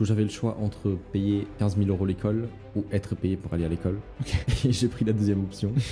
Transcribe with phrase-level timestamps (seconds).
[0.00, 3.64] où j'avais le choix entre payer 15 000 euros l'école ou être payé pour aller
[3.64, 3.98] à l'école.
[4.64, 5.72] Et j'ai pris la deuxième option.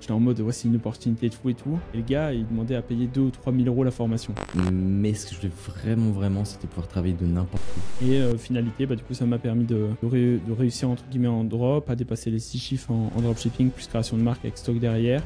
[0.00, 1.78] J'étais en mode, voici une opportunité de fou et tout.
[1.92, 4.32] Et le gars, il demandait à payer 2 ou 3 000 euros la formation.
[4.72, 8.06] Mais ce que je voulais vraiment, vraiment, c'était pouvoir travailler de n'importe où.
[8.06, 11.04] Et euh, finalité, bah, du coup, ça m'a permis de, de ré- de réussir entre
[11.10, 14.42] guillemets en drop, à dépasser les 6 chiffres en, en dropshipping, plus création de marque
[14.42, 15.22] avec stock derrière.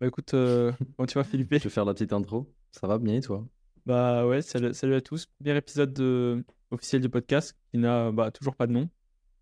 [0.00, 1.52] Bah écoute, euh, comment tu vas Philippe?
[1.54, 2.50] Je vais faire la petite intro.
[2.72, 3.46] Ça va bien et toi?
[3.86, 5.26] Bah ouais, salut, salut à tous.
[5.26, 8.88] Premier épisode de- officiel du podcast qui n'a bah, toujours pas de nom.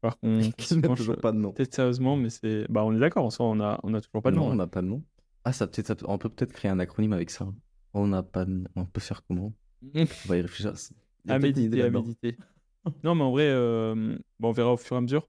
[0.02, 0.40] Alors qu'on
[0.82, 1.52] penche, toujours euh, pas de nom.
[1.52, 2.66] peut-être sérieusement, mais c'est.
[2.68, 4.52] Bah on est d'accord, en soi, on a, on a toujours pas de non, nom.
[4.52, 5.02] on n'a pas de nom.
[5.44, 7.46] Ah, ça, peut- on peut peut-être créer un acronyme avec ça.
[7.94, 8.64] On n'a pas de...
[8.76, 9.52] On peut faire comment?
[9.94, 10.72] On va y réfléchir.
[11.24, 12.36] Y à méditer, à méditer.
[13.04, 15.28] non, mais en vrai, euh, bon, on verra au fur et à mesure.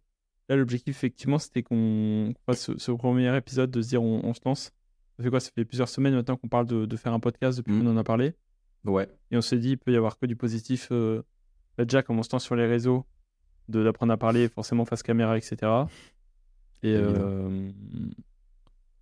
[0.50, 4.22] Là, l'objectif, effectivement, c'était qu'on qu'on fasse ce, ce premier épisode, de se dire on,
[4.24, 4.72] on se lance.
[5.20, 5.40] Ça fait quoi?
[5.42, 7.84] Ça fait plusieurs semaines maintenant qu'on parle de, de faire un podcast depuis Mhm.
[7.84, 8.34] qu'on en a parlé.
[8.86, 9.10] Ouais.
[9.32, 10.88] Et on s'est dit, il peut y avoir que du positif.
[10.92, 11.22] Euh,
[11.78, 13.06] là, déjà, comme on se lance sur les réseaux,
[13.68, 15.58] de- d'apprendre à parler, forcément face caméra, etc.
[16.82, 17.70] Et, euh,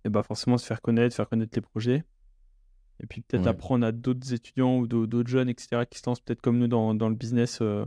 [0.04, 2.02] et bah forcément se faire connaître, faire connaître les projets.
[3.00, 3.48] Et puis peut-être Ouais.
[3.48, 6.66] apprendre à d'autres étudiants ou d'au- d'autres jeunes, etc., qui se lancent peut-être comme nous
[6.66, 7.84] dans, dans le business, euh,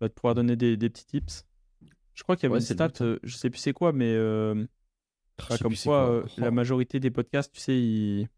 [0.00, 1.44] bah, de pouvoir donner des, des petits tips.
[2.14, 3.04] Je crois qu'il y avait Ouais, une stat, but, hein.
[3.04, 4.14] euh, je sais plus c'est quoi, mais
[5.60, 6.10] comme quoi, quoi.
[6.10, 8.28] euh, la majorité des podcasts, tu sais, ils...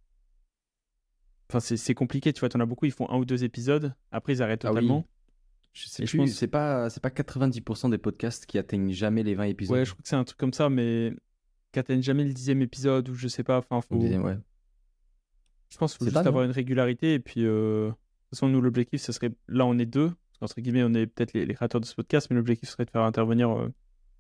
[1.51, 4.33] Enfin, c'est compliqué, tu vois, t'en as beaucoup, ils font un ou deux épisodes, après
[4.35, 4.75] ils arrêtent Ah oui.
[4.77, 5.07] totalement.
[5.73, 9.35] Je sais Et plus, pense- c'est pas, pas 90% des podcasts qui atteignent jamais les
[9.35, 9.77] 20 épisodes.
[9.77, 11.13] Ouais, je crois que c'est un truc comme ça, mais
[11.73, 13.97] qu'atteigne jamais le dixième épisode, ou je sais pas, enfin, faut...
[13.97, 14.39] Ouais.
[15.71, 17.15] Je pense qu'il faut juste pas, avoir non une régularité.
[17.15, 17.99] Et puis, euh, de toute
[18.31, 19.33] façon, nous, l'objectif, ce serait.
[19.49, 20.13] Là, on est deux.
[20.39, 22.91] Qu'entre guillemets, on est peut-être les, les créateurs de ce podcast, mais l'objectif serait de
[22.91, 23.73] faire intervenir euh,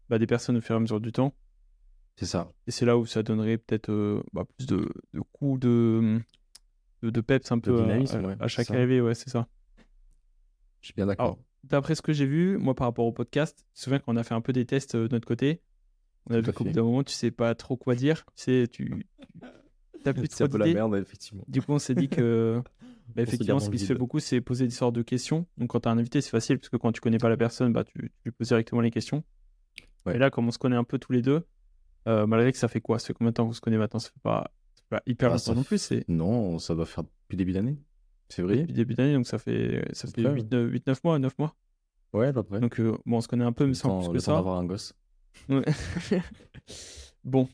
[0.08, 1.32] bah, des personnes au fur et à mesure du temps.
[2.16, 2.50] C'est ça.
[2.66, 6.20] Et c'est là où ça donnerait peut-être euh, bah, plus de, de coups de,
[7.02, 9.00] de, de peps un De peu à- dynamisme, à, ouais, à chaque arrivée.
[9.00, 9.48] Ouais, c'est ça.
[10.80, 11.38] Je suis bien d'accord.
[11.64, 14.22] D'après ce que j'ai vu, moi, par rapport au podcast, je me souviens qu'on a
[14.22, 15.60] fait un peu des tests euh, de notre côté?
[16.28, 18.24] On a Tout vu qu'au bout d'un moment, tu sais pas trop quoi dire.
[18.36, 19.06] Tu sais, tu.
[20.04, 21.44] T'as plus C'est un trop peu la merde, effectivement.
[21.48, 22.62] Du coup, on s'est dit que
[23.16, 25.46] bah, effectivement, ce qui se fait beaucoup, c'est poser des sortes de questions.
[25.58, 27.36] Donc, quand tu as un invité, c'est facile, parce que quand tu connais pas la
[27.38, 29.24] personne, bah, tu, tu lui poses directement les questions.
[30.06, 30.16] Ouais.
[30.16, 31.46] Et là, comme on se connaît un peu tous les deux,
[32.06, 32.98] euh, malgré que ça fait quoi?
[32.98, 33.98] Ça fait combien de temps qu'on se connaît maintenant?
[34.00, 36.86] Ça fait pas, ça fait pas hyper Ah, longtemps non plus, c'est Non, ça doit
[36.86, 37.78] faire depuis début d'année.
[38.30, 41.54] Février depuis début d'année, donc ça fait, ça fait Après, 8-9 mois, 9 mois.
[42.12, 42.60] Ouais, à peu près.
[42.60, 44.32] Donc, euh, bon, on se connaît un peu, mais sans plus que ça.
[44.34, 44.94] d'avoir un gosse.
[45.48, 45.62] Ouais.
[47.24, 47.48] bon.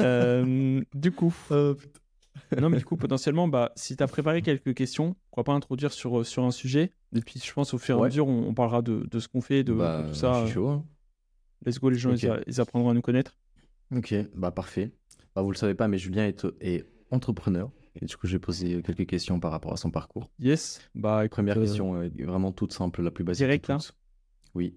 [0.00, 5.14] Euh, du coup, non, mais du coup, potentiellement, bah, si tu as préparé quelques questions,
[5.24, 6.92] pourquoi pas introduire sur, sur un sujet?
[7.14, 9.28] Et puis, je pense, au fur et à mesure, on, on parlera de, de ce
[9.28, 10.40] qu'on fait, de, de bah, tout ça.
[10.42, 10.68] je suis chaud.
[10.68, 10.84] hein.
[11.64, 13.36] Let's go, les gens, ils, apprendront à nous connaître.
[13.94, 14.92] Ok, bah parfait.
[15.34, 17.70] Bah, vous le savez pas, mais Julien est, est entrepreneur.
[18.00, 20.30] Et du coup, j'ai posé quelques questions par rapport à son parcours.
[20.38, 20.80] Yes.
[20.94, 23.44] Bah, écoute, Première euh, question, euh, vraiment toute simple, la plus basique.
[23.44, 23.94] direct, là toutes.
[24.54, 24.76] Oui.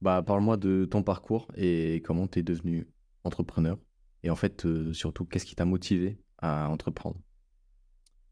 [0.00, 2.86] Bah, parle-moi de ton parcours et comment tu es devenu
[3.24, 3.78] entrepreneur.
[4.22, 7.20] Et en fait, euh, surtout, qu'est-ce qui t'a motivé à entreprendre?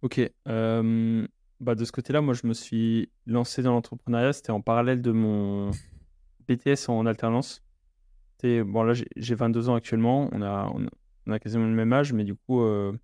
[0.02, 0.20] Ok.
[0.48, 1.26] euh,
[1.60, 4.32] bah, de ce côté-là, moi, je me suis lancé dans l'entrepreneuriat.
[4.32, 5.70] C'était en parallèle de mon
[6.48, 7.63] BTS en alternance.
[8.64, 10.28] Bon, là, j'ai- j'ai 22 ans actuellement.
[10.32, 10.90] On a, on a,
[11.26, 12.98] on a quasiment le même âge, mais du coup, euh, de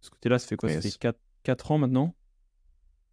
[0.00, 0.68] ce côté-là, ça fait quoi?
[0.68, 2.14] Ça fait 4, 4 ans maintenant?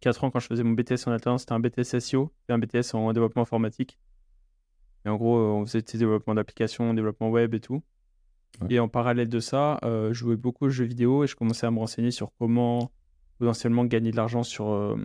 [0.00, 1.42] 4 ans quand je faisais mon BTS en alternance.
[1.42, 3.98] C'était un BTS SEO, c'était un BTS en développement informatique.
[5.04, 7.82] Et en gros, on faisait des développements d'applications, développement web et tout.
[8.60, 8.74] Ouais.
[8.74, 11.66] Et en parallèle de ça, euh, je jouais beaucoup aux jeux vidéo et je commençais
[11.66, 12.90] à me renseigner sur comment
[13.38, 14.96] potentiellement gagner de l'argent sur, euh,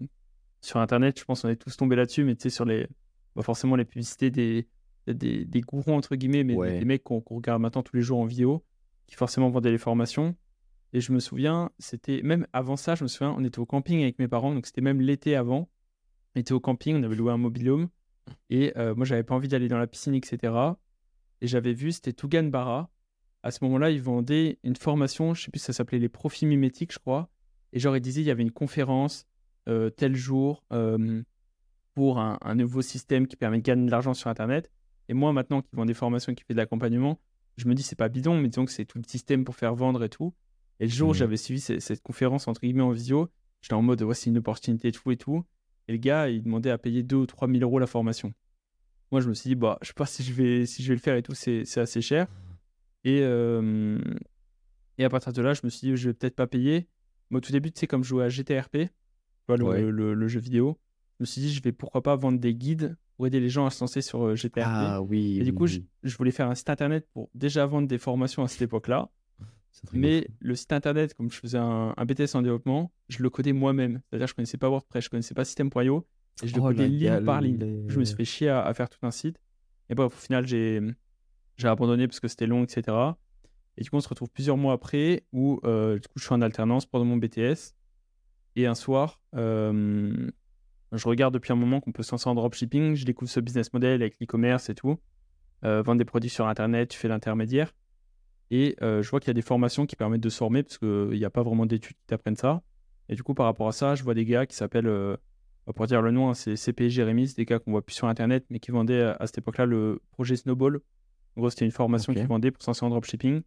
[0.62, 1.19] sur Internet.
[1.19, 2.88] Je pense qu'on est tous tombés là-dessus, mais tu sais, sur les.
[3.33, 4.68] pas forcément les publicités des,
[5.07, 6.79] des, des gourous, entre guillemets, mais des- Ouais.
[6.79, 8.63] des, mecs qu'on regarde maintenant tous les jours en vidéo,
[9.07, 10.35] qui forcément vendaient les formations.
[10.94, 12.22] Et je me souviens, c'était.
[12.22, 14.81] Même avant ça, je me souviens, on était au camping avec mes parents, donc c'était
[14.81, 15.69] même l'été avant.
[16.35, 17.89] On était au camping, on avait loué un mobilhome.
[18.50, 20.53] Et euh, moi, j'avais pas envie d'aller dans la piscine, etc.
[21.41, 22.89] Et j'avais vu, c'était Tougan Bara.
[23.44, 26.94] À ce moment-là, ils vendaient une formation, je sais plus, ça s'appelait les profils mimétiques,
[26.94, 27.29] je crois.
[27.73, 29.25] Et genre, ils disaient, il y avait une conférence
[29.68, 31.24] euh, tel jour euh,
[31.95, 34.69] pour un, un nouveau système qui permet de gagner de l'argent sur Internet.
[35.12, 37.19] Et moi, maintenant, qui vend des formations, qui fait de l'accompagnement,
[37.58, 39.75] je me dis, c'est pas bidon, mais disons que c'est tout le système pour faire
[39.75, 40.34] vendre et tout.
[40.80, 41.18] Et le jour où Mhm.
[41.18, 43.30] j'avais suivi ce- cette conférence, entre guillemets, en visio,
[43.62, 45.44] j'étais en mode, voici une opportunité de fou et tout.
[45.90, 48.34] Et le gars, il demandait à payer 2 ou 3 000 euros la formation.
[49.12, 50.96] Moi, je me suis dit, bah, je sais pas si je vais, si je vais
[50.96, 52.28] le faire et tout, c'est c'est assez cher.
[53.04, 54.00] Et, euh,
[54.98, 56.88] et à partir de là, je me suis dit, je vais peut-être pas payer.
[57.30, 58.90] Mais au tout début, tu sais, comme je jouais à GTRP,
[59.50, 59.81] Ouais.
[59.81, 60.80] le- le jeu vidéo,
[61.19, 63.68] je me suis dit, je vais pourquoi pas vendre des guides pour aider les gens
[63.68, 64.65] à se lancer sur euh, GTRP.
[64.65, 65.38] Ah oui.
[65.39, 65.85] et du oui, coup, je, oui.
[66.01, 69.12] je voulais faire un site internet pour déjà vendre des formations à cette époque-là.
[69.94, 73.53] Mais le site internet, comme je faisais un, un BTS en développement, je le codais
[73.53, 74.01] moi-même.
[74.09, 76.07] C'est-à-dire, je connaissais pas WordPress, je connaissais pas System.io,
[76.41, 77.83] et je le Oh, codais ligne par ligne.
[77.89, 79.39] Je me suis fait chier à, à faire tout un site.
[79.91, 80.81] Et bref, au final, j'ai
[81.57, 82.97] j'ai abandonné parce que c'était long, etc.
[83.77, 86.33] Et du coup, on se retrouve plusieurs mois après où euh, du coup, je suis
[86.33, 87.75] en alternance pendant mon BTS.
[88.56, 90.31] Et un soir, euh,
[90.97, 92.95] je regarde depuis un moment qu'on peut se lancer en dropshipping.
[92.95, 94.99] Je découvre ce business model avec l'e-commerce et tout.
[95.63, 97.73] Euh, vendre des produits sur Internet, tu fais l'intermédiaire.
[98.49, 100.77] Et euh, je vois qu'il y a des formations qui permettent de se former parce
[100.77, 102.61] qu'il n'y a pas vraiment d'études qui t'apprennent ça.
[103.07, 105.15] Et du coup, par rapport à ça, je vois des gars qui s'appellent, euh,
[105.75, 108.07] pour dire le nom, hein, c'est CP Jérémy, c'est des gars qu'on voit plus sur
[108.07, 110.81] Internet, mais qui vendaient à, à cette époque-là le projet Snowball.
[111.38, 112.19] En gros, c'était une formation Ok.
[112.19, 113.41] qu'ils vendaient pour se lancer en dropshipping.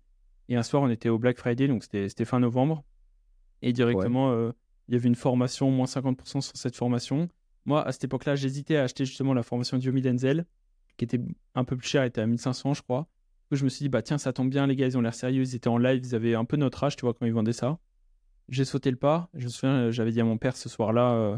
[0.48, 2.82] Et un soir, on était au Black Friday, donc c'était c'était fin novembre.
[3.62, 4.52] Et directement, euh,
[4.88, 7.28] il y avait une formation, moins 50% sur cette formation.
[7.64, 10.44] Moi, à cette époque-là, j'hésitais à acheter justement la formation Diomi Denzel,
[10.96, 11.20] qui était
[11.54, 13.06] un peu plus chère, elle était à 1500, je crois.
[13.50, 15.42] Je me suis dit, bah tiens, ça tombe bien, les gars, ils ont l'air sérieux,
[15.42, 17.52] ils étaient en live, ils avaient un peu notre âge, tu vois, quand ils vendaient
[17.52, 17.78] ça.
[18.48, 19.28] J'ai sauté le pas.
[19.34, 21.36] Je me souviens, j'avais dit à mon père ce soir-là, euh,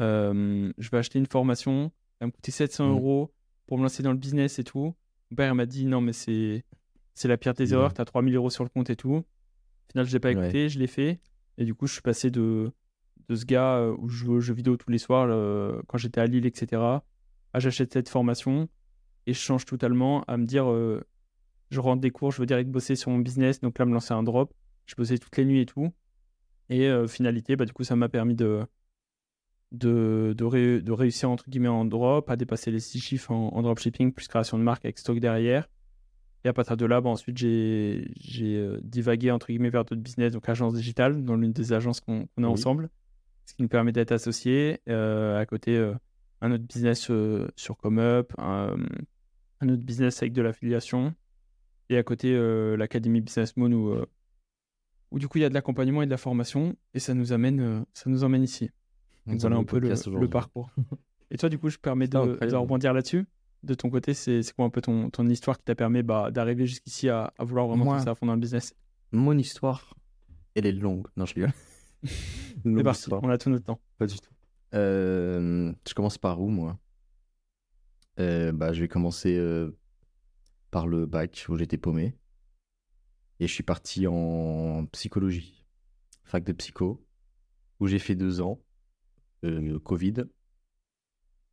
[0.00, 2.92] euh, je vais acheter une formation, ça va me coûter 700 Mhm.
[2.92, 3.32] euros
[3.66, 4.94] pour me lancer dans le business et tout.
[5.30, 6.64] Mon père m'a dit, non, mais c'est
[7.14, 9.14] c'est la pire des erreurs, t'as 3000 euros sur le compte et tout.
[9.16, 9.24] Au
[9.90, 10.34] final, je l'ai pas Ouais.
[10.44, 11.18] écouté, je l'ai fait.
[11.58, 12.72] Et du coup, je suis passé de,
[13.28, 15.98] de ce gars euh, où je jouais aux jeux vidéo tous les soirs euh, quand
[15.98, 16.80] j'étais à Lille, etc.,
[17.52, 18.68] à j'achète cette formation
[19.26, 21.02] et je change totalement à me dire euh,
[21.70, 24.14] je rentre des cours, je veux direct bosser sur mon business, donc là me lancer
[24.14, 24.54] un drop.
[24.86, 25.92] Je bossais toutes les nuits et tout.
[26.70, 28.62] Et finalité, bah, du coup, ça m'a permis de,
[29.72, 34.12] de, de réussir entre guillemets en drop, à dépasser les six chiffres en, en dropshipping,
[34.12, 35.68] plus création de marque avec stock derrière.
[36.48, 40.00] Et à partir de là, bah, ensuite, j'ai j'ai, euh, divagué entre guillemets vers d'autres
[40.00, 42.54] business, donc agence digitale, dans l'une des agences qu'on qu'on a Oui.
[42.54, 42.88] ensemble,
[43.44, 44.80] ce qui nous permet d'être associés.
[44.88, 45.92] Euh, à côté, euh,
[46.40, 47.10] un autre business
[47.54, 48.76] sur ComeUp, un,
[49.60, 51.14] un autre business avec de l'affiliation.
[51.90, 52.34] Et à côté,
[52.78, 53.94] l'Académie Business Moon où,
[55.10, 56.76] où du coup il y a de l'accompagnement et de la formation.
[56.94, 58.70] Et ça nous amène, ça nous emmène ici.
[59.26, 60.70] Donc voilà un peu le, le parcours.
[61.30, 62.16] Et toi, du coup, je permets de,
[62.56, 63.26] rebondir là-dessus.
[63.64, 66.66] De ton côté, c'est quoi un peu ton, ton histoire qui t'a permis bah, d'arriver
[66.66, 68.74] jusqu'ici à, à vouloir vraiment Moi- penser à fond dans le business?
[69.10, 69.94] Mon histoire,
[70.54, 71.08] elle est longue.
[71.16, 71.52] Non, je rigole.
[72.64, 73.22] C'est parti, histoire.
[73.24, 73.80] on a tout notre temps.
[73.98, 74.30] Pas du tout.
[74.74, 76.78] Euh, je commence par où, moi?
[78.20, 79.76] Euh, bah, Je vais commencer euh,
[80.70, 82.14] par le bac, où j'étais paumé.
[83.40, 85.64] Et je suis parti en psychologie,
[86.24, 87.04] fac de psycho,
[87.80, 88.60] où j'ai fait deux ans.
[89.84, 90.24] Covid,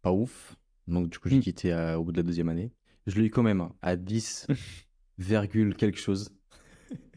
[0.02, 0.56] pas ouf.
[0.88, 1.42] Donc, du coup, j'ai Mm.
[1.42, 2.72] quitté à- au bout de la deuxième année.
[3.08, 4.48] Je l'ai eu quand même hein, à 10,
[5.18, 6.32] virgule quelque chose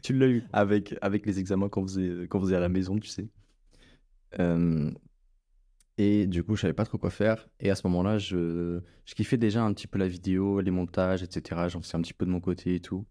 [0.01, 0.43] Tu l'as eu.
[0.53, 3.27] avec, avec les examens qu'on faisait, qu'on faisait à la maison, tu sais.
[4.39, 4.91] Euh,
[5.97, 7.47] et du coup, je savais pas trop quoi faire.
[7.59, 11.23] Et à ce moment-là, je, je kiffais déjà un petit peu la vidéo, les montages,
[11.23, 11.67] etc.
[11.67, 13.05] J'en faisais un petit peu de mon côté et tout.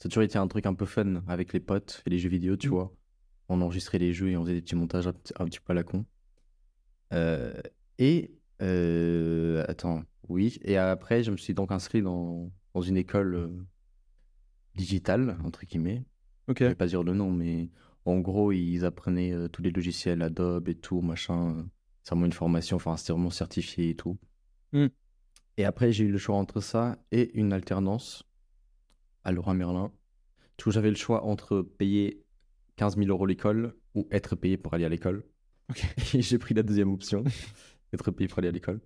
[0.00, 2.28] Ça a toujours été un truc un peu fun avec les potes et les jeux
[2.30, 2.70] vidéo, tu Mm.
[2.72, 2.92] vois.
[3.48, 5.70] On enregistrait les jeux et on faisait des petits montages un, petit- un petit peu
[5.72, 6.04] à la con.
[7.12, 7.52] Euh,
[7.98, 8.32] et
[8.62, 10.58] euh, attends, oui.
[10.62, 13.48] Et après, je me suis donc inscrit dans, dans une école euh,
[14.74, 16.04] digitale, entre guillemets.
[16.48, 16.58] Ok.
[16.60, 17.70] Je vais pas dire le nom, mais
[18.04, 21.66] en gros, ils apprenaient euh, tous les logiciels Adobe et tout, machin.
[22.02, 24.18] C'est vraiment une formation, enfin, c'était vraiment certifié et tout.
[24.72, 24.86] Mm.
[25.58, 28.24] Et après, j'ai eu le choix entre ça et une alternance
[29.24, 29.92] à Laurent Merlin.
[30.58, 32.24] Du coup, j'avais le choix entre payer
[32.76, 35.24] 15 000 euros l'école ou être payé pour aller à l'école.
[35.70, 35.84] Ok.
[36.14, 37.24] Et j'ai pris la deuxième option,
[37.92, 38.80] être payé pour aller à l'école.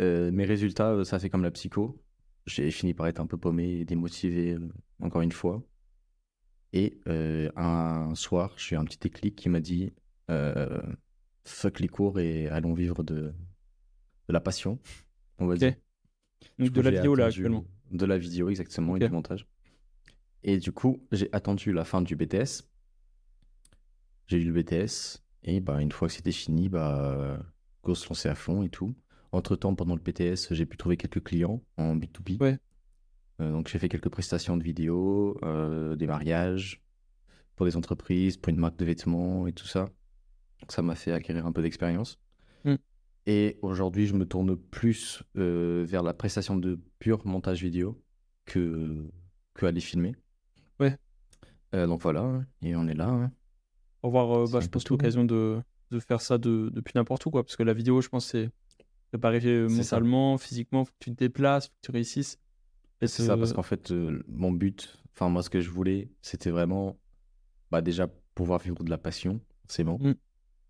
[0.00, 2.02] Euh, mes résultats, euh, ça fait comme la psycho.
[2.46, 4.68] J'ai fini par être un peu paumé et démotivé, euh,
[5.00, 5.62] encore une fois.
[6.72, 9.92] Et euh, un soir, j'ai eu un petit déclic qui m'a dit
[10.30, 10.82] euh,
[11.44, 13.14] fuck les cours et allons vivre de,
[14.28, 14.78] de la passion,
[15.38, 15.74] on va dire.
[16.58, 17.64] Donc de la vidéo là actuellement.
[17.90, 19.46] De la vidéo, exactement, et du montage.
[20.42, 22.64] Et du coup, j'ai attendu la fin du BTS.
[24.26, 25.22] J'ai eu le BTS.
[25.44, 27.38] Et bah, une fois que c'était fini, bah,
[27.86, 28.94] go se lancer à fond et tout.
[29.32, 32.40] Entre-temps, pendant le BTS, j'ai pu trouver quelques clients en B2B.
[32.40, 32.58] Ouais.
[33.40, 36.82] Euh, donc, j'ai fait quelques prestations de vidéos, euh, des mariages
[37.54, 39.84] pour des entreprises, pour une marque de vêtements et tout ça.
[40.60, 42.18] Donc, ça m'a fait acquérir un peu d'expérience.
[42.64, 42.74] Mm.
[43.26, 48.02] Et aujourd'hui, je me tourne plus euh, vers la prestation de pur montage vidéo
[48.46, 49.10] que,
[49.54, 50.14] que aller filmer.
[50.80, 50.96] Ouais.
[51.72, 53.08] Donc voilà, et on est là.
[53.08, 53.30] hein.
[54.00, 54.86] Pour voir, euh, C'est bah, je pense, hein.
[54.90, 57.44] l'occasion de, de faire ça de, depuis n'importe où, quoi.
[57.44, 58.50] Parce que la vidéo, je pense, c'est
[59.10, 59.96] préparer euh, C'est ça.
[59.96, 62.38] mentalement, physiquement, faut que tu te déplaces, faut que tu réussisses.
[63.00, 66.10] C'est ça, parce euh, qu'en fait, euh, mon but, enfin moi, ce que je voulais,
[66.22, 66.98] c'était vraiment,
[67.70, 69.98] bah déjà, pouvoir vivre de la passion, c'est bon.
[69.98, 70.14] Mm.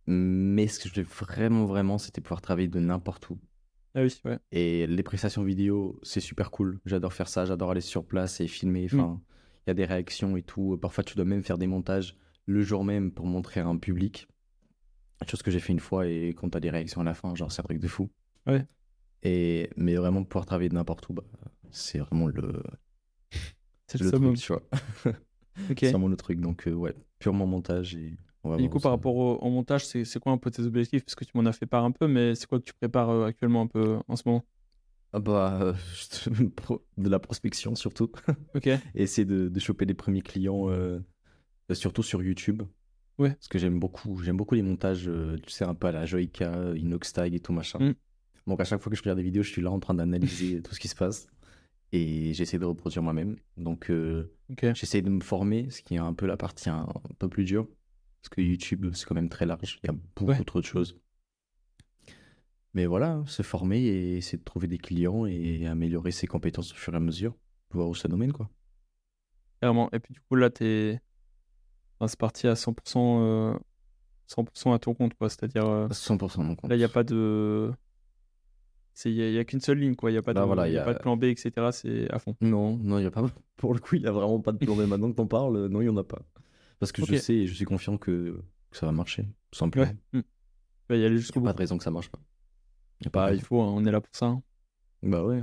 [0.09, 3.39] Mais ce que je voulais vraiment, vraiment, c'était pouvoir travailler de n'importe où.
[3.95, 4.39] Ah oui, ouais.
[4.53, 6.81] Et les prestations vidéo, c'est super cool.
[6.85, 8.89] J'adore faire ça, j'adore aller sur place et filmer.
[8.91, 9.01] Mm.
[9.01, 9.21] Enfin,
[9.67, 10.77] il y a des réactions et tout.
[10.81, 14.29] Parfois, tu dois même faire des montages le jour même pour montrer à un public.
[15.27, 17.51] Chose que j'ai fait une fois et quand t'as des réactions à la fin, genre,
[17.51, 18.11] c'est un truc de fou.
[18.47, 18.65] Ouais.
[19.23, 21.25] Et, mais vraiment, pouvoir travailler de n'importe où, bah,
[21.71, 22.63] c'est vraiment le,
[23.87, 24.63] C'est le le truc, tu vois.
[25.79, 26.41] C'est vraiment le truc.
[26.41, 28.17] Donc, euh, ouais, purement montage et
[28.59, 31.05] du coup, par rapport au, au montage, c'est quoi un peu tes objectifs?
[31.05, 33.11] Parce que tu m'en as fait part un peu, mais c'est quoi que tu prépares
[33.11, 34.45] euh, actuellement un peu en ce moment?
[35.13, 35.73] Ah bah, euh,
[36.99, 38.11] de la prospection surtout.
[38.55, 38.67] Ok.
[38.67, 41.01] Et essayer de, de choper les premiers clients, euh,
[41.73, 42.63] surtout sur YouTube.
[43.19, 43.31] Ouais.
[43.31, 46.05] Parce que j'aime beaucoup, j'aime beaucoup les montages, euh, tu sais, un peu à la
[46.05, 47.79] Joica, Inoxtag et tout machin.
[47.79, 47.95] Mm.
[48.47, 50.61] Donc à chaque fois que je regarde des vidéos, je suis là en train d'analyser
[50.63, 51.29] tout ce qui se passe.
[51.93, 53.37] Et j'essaie de reproduire moi-même.
[53.57, 54.33] Donc euh,
[54.75, 57.45] j'essaie de me former, ce qui est un peu la partie un, un peu plus
[57.45, 57.67] dure.
[58.23, 59.79] Parce que YouTube, c'est quand même très large.
[59.83, 60.45] Il y a beaucoup Ouais.
[60.45, 60.99] trop de choses.
[62.75, 66.75] Mais voilà, se former et essayer de trouver des clients et améliorer ses compétences au
[66.75, 67.35] fur et à mesure.
[67.71, 68.51] Voir où ça nous mène, quoi.
[69.61, 69.89] Clairement.
[69.93, 71.01] Et puis du coup, là, t'es.
[71.99, 73.55] Enfin, c'est parti à 100%, euh,
[74.29, 75.29] 100% à ton compte, quoi.
[75.29, 76.69] C'est-à-dire, euh, 100% mon compte.
[76.71, 77.73] là, il n'y a pas de.
[79.05, 80.11] Il n'y a, qu'une seule ligne, quoi.
[80.11, 80.39] Il n'y a, pas de...
[80.39, 81.53] Là, voilà, y a y a- pas de plan B, etc.
[81.71, 82.35] C'est à fond.
[82.41, 83.23] Non, non, il y a pas.
[83.57, 84.81] Pour le coup, il y a vraiment pas de plan B.
[84.89, 86.19] Maintenant que t'en parles, euh, non, il y en a pas.
[86.79, 89.87] Parce que je sais et je suis confiant que, que ça va marcher, tout simplement.
[89.87, 89.97] Ouais.
[90.21, 90.23] Mm.
[90.89, 91.49] Bah, y aller jusqu'au n'y bout.
[91.49, 92.19] pas de raison que ça marche pas.
[93.03, 93.47] Y a pas Bah, de il raison.
[93.47, 94.27] faut, hein, on est là pour ça.
[94.27, 94.43] hein.
[95.03, 95.43] Bah ouais.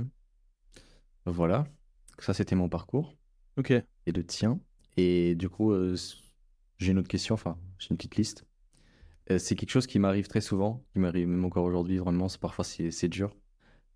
[1.26, 1.64] Voilà.
[2.18, 3.14] Ça, c'était mon parcours
[3.56, 3.70] Ok.
[3.70, 4.60] et le tien.
[4.96, 5.96] Et du coup, euh,
[6.78, 7.34] j'ai une autre question.
[7.34, 8.44] Enfin, j'ai une petite liste.
[9.30, 11.98] Euh, c'est quelque chose qui m'arrive très souvent, qui m'arrive même encore aujourd'hui.
[11.98, 13.34] Vraiment, c'est parfois c'est c'est dur.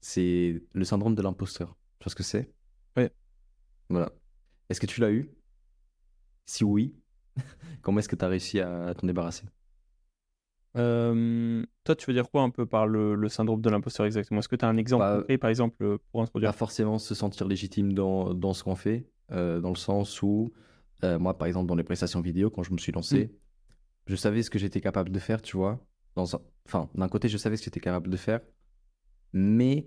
[0.00, 1.76] C'est le syndrome de l'imposteur.
[1.98, 2.50] Tu vois ce que c'est?
[2.96, 3.10] Ouais.
[3.88, 4.12] Voilà.
[4.68, 5.30] Est-ce que tu l'as eu?
[6.46, 6.94] Si oui,
[7.82, 9.44] comment est-ce que tu as réussi à, t'en débarrasser?
[10.76, 14.40] Euh, toi, tu veux dire quoi un peu par le, le syndrome de l'imposteur exactement?
[14.40, 16.52] Est-ce que tu as un exemple Bah, concret, par exemple, euh, pour introduire?
[16.52, 20.52] Pas forcément se sentir légitime dans, dans ce qu'on fait, euh, dans le sens où,
[21.04, 23.32] euh, moi, par exemple, dans les prestations vidéo, quand je me suis lancé,
[24.06, 25.84] je savais ce que j'étais capable de faire, tu vois.
[26.14, 28.40] Dans un- Enfin, d'un côté, je savais ce que j'étais capable de faire,
[29.32, 29.86] mais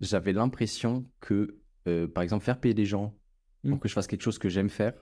[0.00, 3.14] j'avais l'impression que, euh, par exemple, faire payer des gens
[3.62, 3.78] pour Mm.
[3.80, 4.94] que je fasse quelque chose que j'aime faire,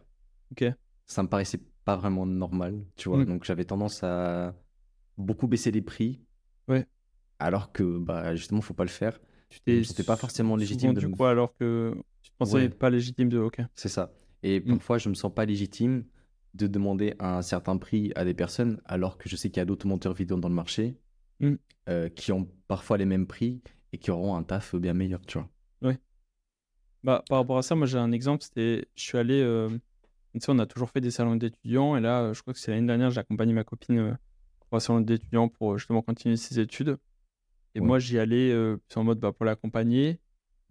[0.52, 0.64] Ok.
[1.06, 3.18] ça me paraissait pas vraiment normal, tu vois.
[3.18, 3.26] Mm.
[3.26, 4.54] Donc, j'avais tendance à
[5.16, 6.20] beaucoup baisser les prix.
[6.68, 6.86] Ouais.
[7.38, 9.18] Alors que, bah, justement, faut pas le faire.
[9.48, 12.68] Tu t'es pas forcément légitime de quoi alors que tu pensais Ouais.
[12.68, 13.38] pas légitime de.
[13.38, 13.60] Ok.
[13.74, 14.12] C'est ça.
[14.42, 14.76] Et Mm.
[14.76, 16.04] parfois, je me sens pas légitime
[16.54, 19.64] de demander un certain prix à des personnes, alors que je sais qu'il y a
[19.66, 20.96] d'autres monteurs vidéo dans le marché
[21.40, 21.54] Mm.
[21.88, 25.38] euh, qui ont parfois les mêmes prix et qui auront un taf bien meilleur, tu
[25.38, 25.48] vois.
[27.02, 28.44] Bah, par rapport à ça, moi j'ai un exemple.
[28.44, 29.70] C'était, je suis allé, euh,
[30.34, 32.60] tu sais, on a toujours fait des salons d'étudiants et là, euh, je crois que
[32.60, 34.14] c'est l'année dernière, j'ai accompagné ma copine euh,
[34.68, 36.98] pour un salon d'étudiants pour justement continuer ses études.
[37.74, 37.86] Et Ouais.
[37.86, 38.54] moi, j'y allais
[38.96, 40.18] en mode bah, pour l'accompagner,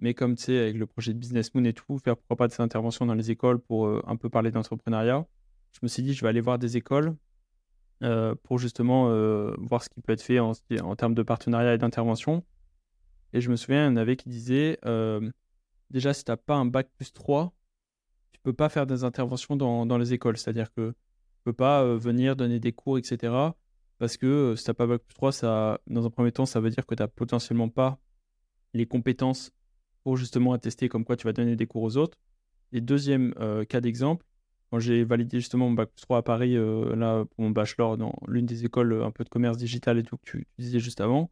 [0.02, 2.48] mais comme tu sais, avec le projet de Business Moon et tout, faire pourquoi pas
[2.48, 5.26] des interventions dans les écoles pour euh, un peu parler d'entrepreneuriat.
[5.74, 7.16] Je me suis dit, je vais aller voir des écoles
[8.04, 10.54] euh, pour justement euh, voir ce qui peut être fait en,
[10.96, 12.44] termes de partenariat et d'intervention.
[13.34, 14.80] Et je me souviens, il y en avait qui disaient,
[15.92, 17.54] déjà, si tu n'as pas un bac plus 3,
[18.32, 20.38] tu peux pas faire des interventions dans, dans les écoles.
[20.38, 23.34] C'est-à-dire que tu peux pas venir donner des cours, etc.
[24.00, 26.60] Parce que si tu n'as pas bac plus 3, ça, dans un premier temps, ça
[26.60, 28.00] veut dire que tu n'as potentiellement pas
[28.74, 29.52] les compétences
[30.04, 32.18] pour justement attester comme quoi tu vas donner des cours aux autres.
[32.72, 34.26] Et deuxième euh, cas d'exemple,
[34.70, 37.98] quand j'ai validé justement mon bac plus 3 à Paris, euh, là, pour mon bachelor
[37.98, 40.80] dans l'une des écoles euh, un peu de commerce digital et tout que tu, disais
[40.80, 41.32] juste avant,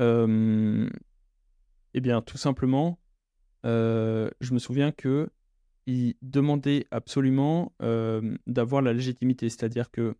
[0.00, 2.98] eh bien, tout simplement,
[3.64, 5.28] je me souviens que
[5.86, 7.72] il demandait absolument
[8.46, 9.48] d'avoir la légitimité.
[9.48, 10.16] C'est-à-dire que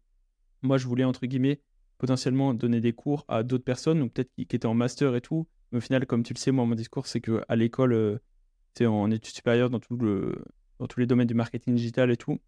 [0.63, 1.61] moi, je voulais, entre guillemets,
[1.99, 5.47] potentiellement donner des cours à d'autres personnes, donc peut-être qui étaient en master et tout.
[5.73, 8.19] Mais au final, comme tu le sais, moi, mon discours, c'est qu'à l'école, euh,
[8.75, 10.45] tu sais, en études supérieures, dans, tout le,
[10.79, 12.39] dans tous les domaines du marketing digital et tout,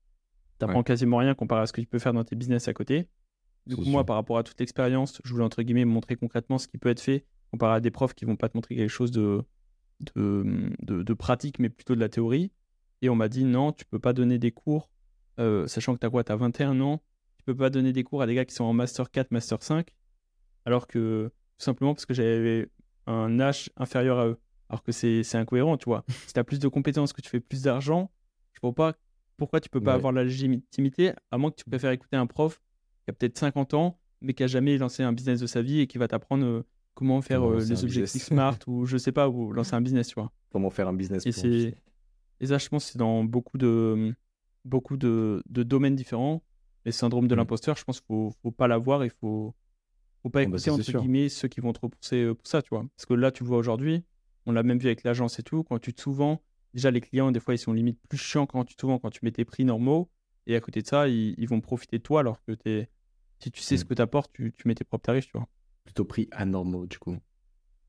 [0.60, 0.84] tu Ouais.
[0.84, 3.08] quasiment rien comparé à ce que tu peux faire dans tes business à côté.
[3.66, 4.06] Du coup, moi, sûr.
[4.06, 7.00] par rapport à toute l'expérience, je voulais, entre guillemets, montrer concrètement ce qui peut être
[7.00, 9.42] fait comparé à des profs qui vont pas te montrer quelque chose de,
[10.14, 12.52] de, de, de pratique, mais plutôt de la théorie.
[13.00, 14.90] Et on m'a dit, non, tu peux pas donner des cours,
[15.38, 17.02] euh, sachant que tu as quoi Tu as 21 ans,
[17.38, 19.62] tu peux pas donner des cours à des gars qui sont en Master 4, Master
[19.62, 19.94] 5,
[20.64, 22.68] alors que, tout simplement parce que j'avais
[23.06, 24.38] un âge inférieur à eux.
[24.68, 26.04] Alors que c'est incohérent, tu vois.
[26.28, 28.10] Si tu as plus de compétences, que tu fais plus d'argent,
[28.54, 28.94] je vois pas
[29.36, 29.96] pourquoi tu peux pas Ouais.
[29.96, 32.60] avoir la légitimité, à moins que tu préfères écouter un prof
[33.04, 35.80] qui a peut-être 50 ans, mais qui a jamais lancé un business de sa vie
[35.80, 36.62] et qui va t'apprendre euh,
[36.94, 40.08] comment faire Comment euh, les objectifs smart ou je sais pas, ou lancer un business,
[40.08, 40.32] tu vois.
[40.50, 41.74] Comment faire un business Et
[42.40, 44.14] et ça, je pense, c'est dans beaucoup de
[44.64, 46.42] beaucoup de, de domaines différents.
[46.84, 47.38] Les syndromes de Mm.
[47.38, 49.54] l'imposteur, je pense qu'il faut, faut pas l'avoir, il faut
[50.24, 51.00] faut pas bah, écouter ça, c'est entre sûr.
[51.00, 52.84] guillemets ceux qui vont te repousser euh, pour ça, tu vois.
[52.96, 54.04] Parce que là, tu le vois aujourd'hui,
[54.46, 56.42] on l'a même vu avec l'agence et tout, quand tu te sous-vends
[56.74, 59.10] déjà, les clients, des fois, ils sont limite plus chiants quand tu te vends, quand
[59.10, 60.10] tu mets tes prix normaux.
[60.46, 62.88] Et à côté de ça, ils, ils vont profiter de toi alors que es...
[63.38, 63.88] si tu sais ce Mm.
[63.88, 65.46] que tu apportes, tu, tu mets tes propres tarifs, tu vois.
[65.84, 67.16] Plutôt prix anormaux, du coup.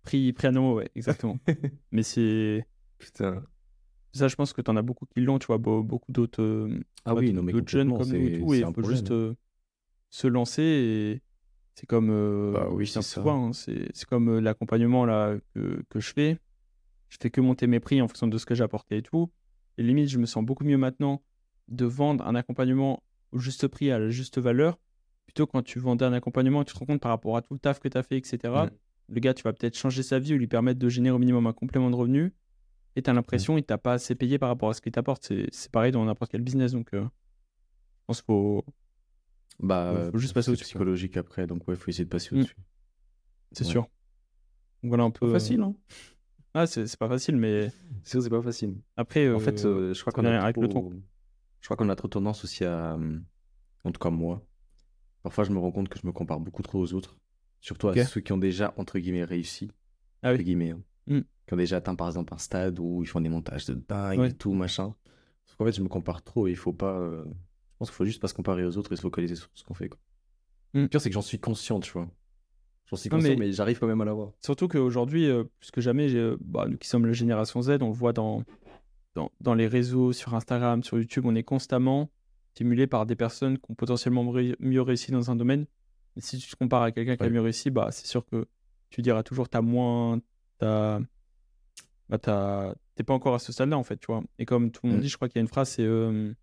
[0.04, 1.40] Prix, prix à normaux, ouais, exactement.
[1.92, 2.66] Mais c'est.
[3.00, 3.44] Putain.
[4.14, 6.42] Ça, je pense que tu en as beaucoup qui l'ont, tu vois, beau- beaucoup d'autres
[6.42, 9.12] euh, Ah bah, oui, non, mais jeunes comme nous et tout, et il faut juste
[9.12, 9.36] euh,
[10.10, 11.22] se lancer et
[11.76, 13.22] c'est comme euh, Bah oui, c'est ça.
[13.22, 16.38] hein, c'est euh, l'accompagnement là que, que je fais.
[17.10, 19.30] Je fais que monter mes prix en fonction de ce que j'apportais et tout.
[19.78, 21.22] Et limite, je me sens beaucoup mieux maintenant
[21.68, 24.80] de vendre un accompagnement au juste prix, à la juste valeur,
[25.26, 27.60] plutôt quand tu vendais un accompagnement, tu te rends compte par rapport à tout le
[27.60, 28.38] taf que tu as fait, etc.
[28.66, 28.70] Mm.
[29.10, 31.46] Le gars, tu vas peut-être changer sa vie ou lui permettre de générer au minimum
[31.48, 32.34] un complément de revenu.
[32.96, 33.18] Et tu as Mm.
[33.18, 35.26] l'impression qu'il t'a pas assez payé par rapport à ce qu'il t'apporte.
[35.26, 36.72] C'est c'est pareil dans n'importe quel business.
[36.72, 38.64] Donc, euh, je pense qu'il faut,
[39.60, 40.70] Bah, faut- faut juste passer au-dessus, quoi.
[40.70, 42.40] psychologique après, donc ouais, faut essayer de passer Mm.
[42.40, 42.56] au-dessus.
[43.52, 43.72] c'est Ouais.
[43.72, 43.88] sûr.
[44.84, 45.22] Voilà un peu.
[45.22, 45.76] Pas euh, facile, hein.
[46.54, 47.72] Ah, c'est c'est pas facile, mais
[48.04, 48.76] C'est c'est pas facile.
[48.98, 49.32] après.
[49.34, 50.92] En fait, euh, euh, je crois qu'on a avec le trop...
[51.62, 52.98] Je crois qu'on a trop tendance aussi à...
[53.84, 54.46] En tout cas, moi.
[55.24, 57.18] Parfois, je me rends compte que je me compare beaucoup trop aux autres.
[57.62, 59.72] Surtout à ceux qui ont déjà, entre guillemets, réussi.
[60.22, 60.36] Ah oui.
[60.36, 60.72] Entre guillemets.
[60.72, 60.82] hein.
[61.08, 61.20] Mm.
[61.48, 64.20] Qui ont déjà atteint, par exemple, un stade où ils font des montages de dingue
[64.20, 64.30] Ouais.
[64.30, 64.94] et tout, machin.
[65.46, 67.00] Parce qu'en fait, je me compare trop et il faut pas...
[67.00, 67.26] euh,
[67.76, 69.64] Je pense qu'il faut juste pas se comparer aux autres et se focaliser sur ce
[69.66, 70.00] qu'on fait, quoi.
[70.74, 70.82] Mm.
[70.84, 72.08] Le pire, c'est que j'en suis conscient, tu vois.
[72.88, 74.32] J'en suis Non, conscient, mais- mais, j'arrive quand même à l'avoir.
[74.42, 77.88] Surtout qu'aujourd'hui, euh, plus que jamais, euh, bah, nous qui sommes la génération Z, on
[77.88, 78.44] le voit dans,
[79.16, 82.10] dans, dans les réseaux, sur Instagram, sur YouTube, on est constamment
[82.52, 84.24] stimulé par des personnes qui ont potentiellement
[84.60, 85.66] mieux réussi dans un domaine.
[86.16, 88.48] Et si tu te compares à quelqu'un qui a mieux réussi, bah, c'est sûr que
[88.90, 90.22] tu diras toujours t'as moins.
[90.60, 91.00] T'as,
[92.08, 94.24] bah, t'as- t'es pas encore à ce stade-là, en fait, tu vois.
[94.40, 95.02] Et comme tout le monde Mm.
[95.02, 96.34] dit, je crois qu'il y a une phrase, c'est euh,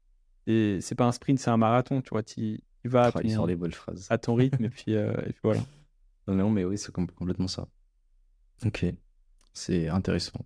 [0.46, 2.22] c'est c'est pas un sprint, c'est un marathon, tu vois.
[2.22, 4.06] Tu vas à Ah, ton, des bonnes phrases.
[4.10, 5.60] à ton rythme, et puis, euh, et puis voilà.
[6.28, 7.66] Non, non, mais oui, c'est com- complètement ça.
[8.64, 8.86] Ok,
[9.52, 10.44] c'est intéressant.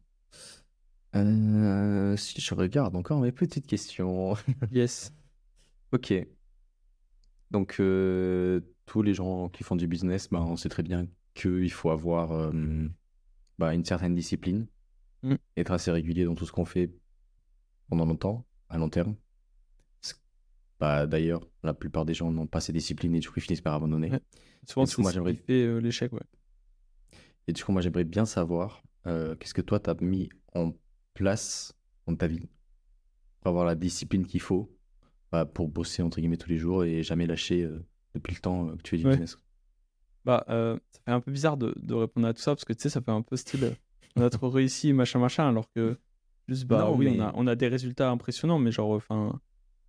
[1.15, 4.35] Euh, si je regarde encore mes petites questions.
[4.73, 5.13] Yes.
[5.93, 6.13] Ok.
[7.51, 11.71] Donc, euh, tous les gens qui font du business, bah, on sait très bien qu'il
[11.71, 12.89] faut avoir euh,
[13.59, 14.67] bah, une certaine discipline,
[15.23, 15.37] Mm.
[15.57, 16.91] être assez régulier dans tout ce qu'on fait
[17.89, 19.17] pendant longtemps, à long terme.
[20.79, 23.61] Bah, D'ailleurs, la plupart des gens n'ont pas ces disciplines et du coup, ils finissent
[23.61, 24.11] par abandonner.
[24.11, 24.21] Ouais.
[24.67, 26.21] Souvent, c'est ce qui fait euh, l'échec, ouais.
[27.49, 30.73] Et du coup, moi, j'aimerais bien savoir euh, qu'est-ce que toi, tu as mis en
[31.15, 31.73] place
[32.07, 32.49] dans ta vie
[33.41, 34.71] pour avoir la discipline qu'il faut
[35.33, 37.85] bah, pour bosser, entre guillemets, tous les jours et jamais lâcher euh,
[38.15, 39.13] depuis le temps que tu fais du Ouais.
[39.13, 39.39] business?
[40.25, 42.83] Bah, ça fait un peu bizarre de, de répondre à tout ça parce que tu
[42.83, 43.77] sais, ça fait un peu style
[44.17, 45.97] on a trop réussi, machin, machin, alors que
[46.49, 49.39] juste, bah Non, oui, mais- on, a, on a des résultats impressionnants, mais genre, enfin.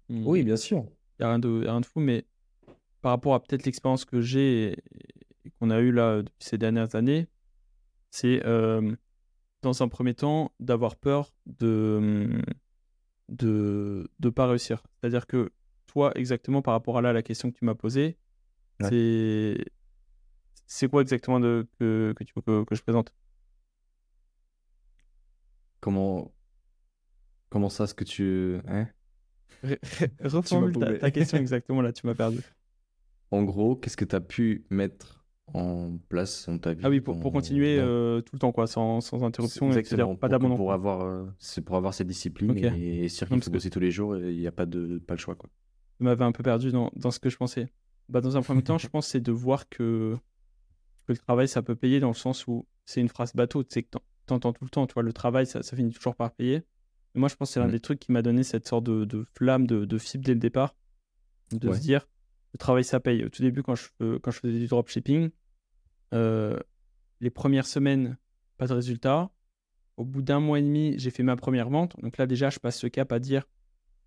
[0.09, 0.85] Oui, bien sûr.
[1.19, 2.25] Il n'y a rien de, y a rien de fou, mais
[3.01, 4.77] par rapport à peut-être l'expérience que j'ai et,
[5.45, 7.27] et qu'on a eu là depuis ces dernières années,
[8.11, 8.95] c'est euh,
[9.61, 12.41] dans un premier temps d'avoir peur de
[13.29, 14.83] de de pas réussir.
[15.01, 15.51] C'est-à-dire que
[15.87, 18.17] toi, exactement par rapport à là, la question que tu m'as posée,
[18.79, 18.89] Ouais.
[18.89, 19.65] c'est
[20.67, 23.13] c'est quoi exactement de, que, que tu veux que, que je présente?
[25.79, 26.31] Comment...
[27.49, 28.59] Comment ça, ce que tu...
[28.67, 28.87] Hein?
[30.23, 32.39] Reformule ta, question exactement là, tu m'as perdu.
[33.31, 37.01] En gros, qu'est-ce que tu as pu mettre en place dans ta vie Ah oui,
[37.01, 39.67] pour, continuer euh, tout le temps, quoi, sans, sans interruption.
[39.67, 40.55] Exactement, Pas d'abandon.
[40.55, 43.49] pour avoir, euh, c'est pour avoir cette discipline et, et Non, qu'il parce faut que-
[43.51, 45.35] bosser tous les jours il n'y a pas, de, pas le choix.
[45.35, 45.49] Quoi.
[45.97, 47.67] Tu m'avais un peu perdu dans, dans ce que je pensais.
[48.09, 50.15] Bah, dans un premier temps, je pense que c'est de voir que,
[51.07, 53.73] que le travail, ça peut payer dans le sens où c'est une phrase bateau, tu
[53.73, 56.15] sais que t'en- t'entends tout le temps, tu vois, le travail, ça, ça finit toujours
[56.15, 56.61] par payer.
[57.17, 57.71] Et moi, je pense que c'est l'un Mm.
[57.71, 60.39] des trucs qui m'a donné cette sorte de, de flamme, de, de fibre dès le
[60.39, 60.75] départ,
[61.51, 61.75] de Ouais.
[61.75, 62.07] se dire,
[62.53, 63.25] le travail, ça paye.
[63.25, 65.31] Au tout début, quand je, quand je faisais du dropshipping,
[66.13, 66.59] euh,
[67.19, 68.17] les premières semaines,
[68.57, 69.31] pas de résultat.
[69.97, 71.95] Au bout d'un mois et demi, j'ai fait ma première vente.
[72.01, 73.47] Donc là, déjà, je passe ce cap à dire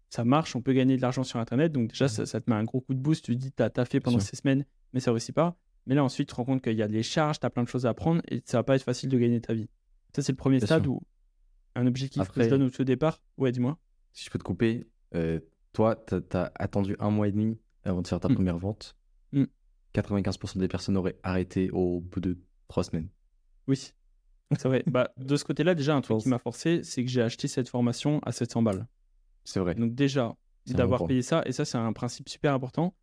[0.09, 1.73] ça marche, on peut gagner de l'argent sur Internet.
[1.73, 3.25] Donc déjà, ça, ça te met un gros coup de boost.
[3.25, 5.57] Tu te dis, t'as as fait pendant ces semaines, mais ça réussit pas.
[5.87, 7.63] Mais là, ensuite, tu te rends compte qu'il y a des charges, tu as plein
[7.65, 9.69] de choses à apprendre et ça va pas être facile de gagner ta vie.
[10.15, 10.93] Ça, c'est le premier Bien stade sûr.
[10.93, 11.03] où
[11.75, 13.21] un objectif que Après- je donne au tout départ.
[13.39, 13.79] Ouais, dis-moi.
[14.13, 15.41] Si je peux te couper, euh,
[15.73, 18.35] toi, tu as, attendu un mois et demi avant de faire ta Mm.
[18.35, 18.97] première vente.
[19.33, 19.45] Mm.
[19.93, 23.09] 95% des personnes auraient arrêté au bout de trois semaines.
[23.67, 23.93] Oui.
[24.59, 24.83] C'est vrai.
[24.87, 27.69] bah, de ce côté-là, déjà, un truc qui m'a forcé, c'est que j'ai acheté cette
[27.69, 28.89] formation à 700 balles.
[29.45, 29.77] C'est vrai.
[29.77, 30.35] Donc déjà,
[30.67, 32.95] d'avoir payé ça, et ça c'est un principe super important,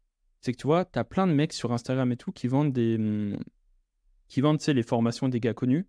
[0.41, 2.73] c'est que tu vois, tu as plein de mecs sur Instagram et tout qui vendent
[2.73, 2.95] des...
[2.97, 3.37] hum,
[4.27, 5.87] qui vendent, tu sais, les formations des gars connus,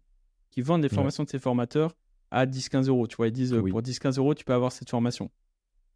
[0.53, 0.95] qui vendent des Ouais.
[0.95, 1.97] formations de ces formateurs
[2.31, 3.07] à 10-15 euros.
[3.07, 3.71] Tu vois, ils disent, euh, Oui.
[3.71, 5.31] pour 10-15 euros, tu peux avoir cette formation.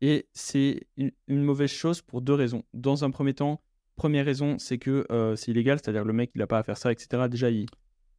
[0.01, 2.65] Et c'est une, une mauvaise chose pour deux raisons.
[2.75, 3.61] Dans un premier temps,
[3.97, 6.77] première raison, c'est que euh, c'est illégal, c'est-à-dire le mec, il n'a pas à faire
[6.79, 7.29] ça, etc.
[7.31, 7.67] Déjà, il,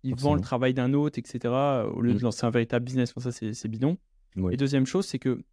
[0.04, 1.54] il vend le travail d'un autre, etc.
[1.94, 3.98] Au lieu de lancer un véritable business, ça c'est bidon.
[4.36, 4.54] Oui.
[4.54, 5.44] Et deuxième chose, c'est que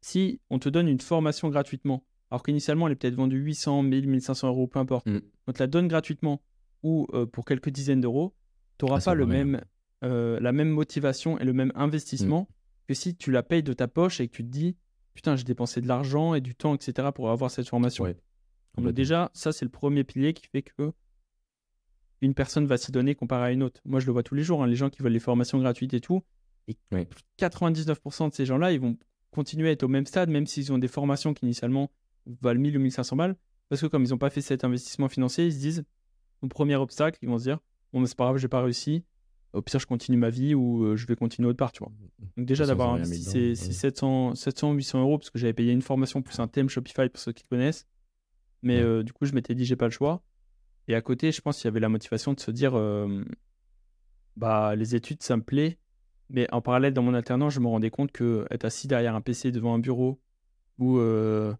[0.00, 4.06] si on te donne une formation gratuitement, alors qu'initialement elle est peut-être vendue 800, 1000,
[4.08, 5.20] 1500 euros, peu importe, Mm.
[5.46, 6.40] on te la donne gratuitement
[6.82, 8.34] ou euh, pour quelques dizaines d'euros,
[8.78, 9.60] tu n'auras Ah, pas le même,
[10.04, 12.54] euh, la même motivation et le même investissement Mm.
[12.88, 14.76] que si tu la payes de ta poche et que tu te dis
[15.14, 17.08] putain, j'ai dépensé de l'argent et du temps, etc.
[17.12, 18.04] pour avoir cette formation.
[18.04, 18.20] Ouais, Donc
[18.76, 18.94] complètement.
[18.96, 20.92] déjà, ça c'est le premier pilier qui fait que
[22.20, 23.80] une personne va s'y donner comparé à une autre.
[23.84, 25.94] Moi, je le vois tous les jours, hein, les gens qui veulent les formations gratuites
[25.94, 26.22] et tout.
[26.68, 27.08] Et Ouais.
[27.38, 28.96] 99% de ces gens-là, ils vont
[29.30, 31.90] continuer à être au même stade, même s'ils ont des formations qui initialement
[32.42, 33.36] valent 1000 ou 1500 balles.
[33.68, 35.84] Parce que comme ils n'ont pas fait cet investissement financier, ils se disent,
[36.42, 37.58] au premier obstacle, ils vont se dire,
[37.92, 39.04] bon, mais c'est pas grave, j'ai pas réussi.
[39.54, 41.90] Au pire, je continue ma vie ou euh, je vais continuer autre part, tu vois.
[42.36, 43.72] Donc déjà d'avoir rien investi mis ces, dedans, ces ouais.
[43.72, 47.18] 700, 700, 800 euros, parce que j'avais payé une formation plus un thème Shopify pour
[47.20, 47.86] ceux qui connaissent.
[48.62, 48.82] Mais Ouais.
[48.82, 50.22] euh, du coup, je m'étais dit, j'ai pas le choix.
[50.86, 53.24] Et à côté, je pense qu'il y avait la motivation de se dire, euh,
[54.36, 55.78] bah, les études, ça me plaît.
[56.30, 59.20] Mais en parallèle, dans mon alternance, je me rendais compte que être assis derrière un
[59.22, 60.20] PC devant un bureau
[60.78, 61.54] où euh,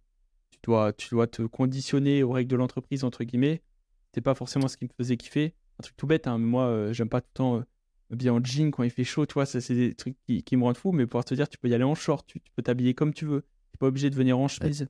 [0.51, 3.63] tu, dois, tu dois te conditionner aux règles de l'entreprise, entre guillemets,
[4.07, 5.55] c'était pas forcément ce qui me faisait kiffer.
[5.81, 7.65] Un truc tout bête, hein, mais moi, j'aime pas tout le temps
[8.11, 10.57] bien en jean quand il fait chaud, tu vois, ça, c'est des trucs qui, qui
[10.57, 10.93] me rendent fou.
[10.93, 13.13] Mais pouvoir te dire, tu peux y aller en short, tu, tu peux t'habiller comme
[13.13, 13.43] tu veux,
[13.73, 14.89] tu pas obligé de venir en chemise.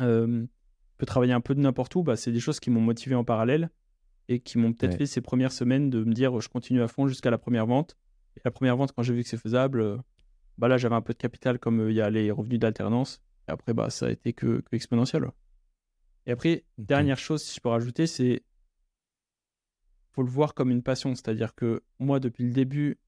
[0.00, 2.80] Euh, tu peux travailler un peu de n'importe où, bah, c'est des choses qui m'ont
[2.80, 3.70] motivé en parallèle
[4.28, 4.98] et qui m'ont peut-être Ouais.
[4.98, 7.96] fait ces premières semaines de me dire je continue à fond jusqu'à la première vente.
[8.36, 9.96] Et la première vente, quand j'ai vu que c'est faisable, euh,
[10.56, 13.20] bah là j'avais un peu de capital comme euh, il y a les revenus d'alternance.
[13.48, 15.24] Et après, bah, ça a été que, que exponentiel.
[16.26, 18.42] Et après, dernière chose, si je peux rajouter, c'est
[20.14, 21.14] faut le voir comme une passion.
[21.14, 22.98] C'est-à-dire que moi, depuis le début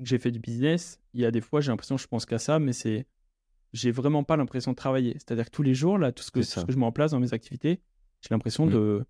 [0.00, 2.26] que j'ai fait du business, il y a des fois, j'ai l'impression que je pense
[2.26, 3.06] qu'à ça, mais c'est
[3.72, 5.12] j'ai vraiment pas l'impression de travailler.
[5.14, 6.66] C'est-à-dire que tous les jours, là, tout ce que, C'est tout ce ça.
[6.66, 7.80] que je mets en place dans mes activités,
[8.20, 8.70] j'ai l'impression Mm.
[8.70, 9.04] de.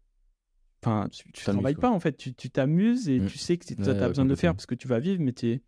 [0.82, 1.90] Enfin, tu, tu travailles quoi.
[1.90, 3.26] pas en fait, tu tu t'amuses et Mm.
[3.26, 5.32] tu sais que t'as ouais, besoin de le faire parce que tu vas vivre, mais
[5.32, 5.60] tu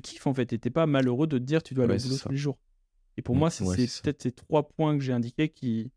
[0.00, 2.18] kiffes en fait et t'es pas malheureux de te dire tu dois aller au boulot
[2.18, 2.58] tous les jours.
[3.16, 3.38] Et pour Mm.
[3.38, 5.90] moi, c'est Ouais, peut-être ces trois points que j'ai indiqués qui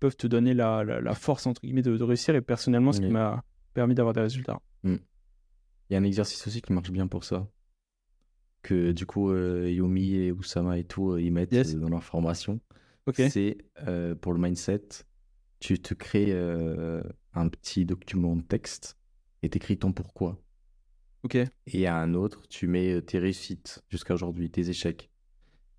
[0.00, 3.00] peuvent te donner la, la, la force entre guillemets de, de réussir et personnellement ce
[3.00, 4.60] qui m'a permis d'avoir des résultats.
[4.84, 4.98] Il
[5.90, 7.46] y a un exercice aussi qui marche bien pour ça.
[8.62, 11.74] Que du coup, euh, Yumi et Oussama et tout, euh, ils mettent Yes.
[11.74, 12.60] euh, dans leur formation.
[13.14, 13.58] C'est
[13.88, 14.82] euh, pour le mindset,
[15.58, 16.32] tu te crées
[17.34, 18.96] un petit document de texte
[19.42, 20.40] et t'écris ton pourquoi.
[21.24, 21.36] Ok.
[21.66, 25.10] Et à un autre, tu mets tes réussites jusqu'à aujourd'hui, tes échecs.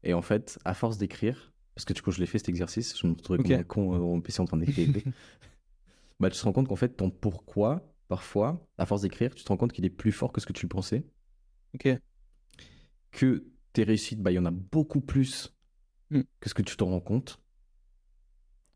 [0.03, 2.97] Et en fait, à force d'écrire, parce que du coup, je l'ai fait cet exercice,
[2.99, 3.47] je me trouvais Ok.
[3.47, 4.89] comme un con euh, en PC en train d'écrire.
[6.19, 9.49] bah, tu te rends compte qu'en fait, ton pourquoi, parfois, à force d'écrire, tu te
[9.49, 11.05] rends compte qu'il est plus fort que ce que tu pensais.
[11.75, 11.89] Ok.
[13.11, 15.53] Que tes réussites, bah, il y en a beaucoup plus
[16.09, 16.21] Mm.
[16.39, 17.39] que ce que tu te rends compte.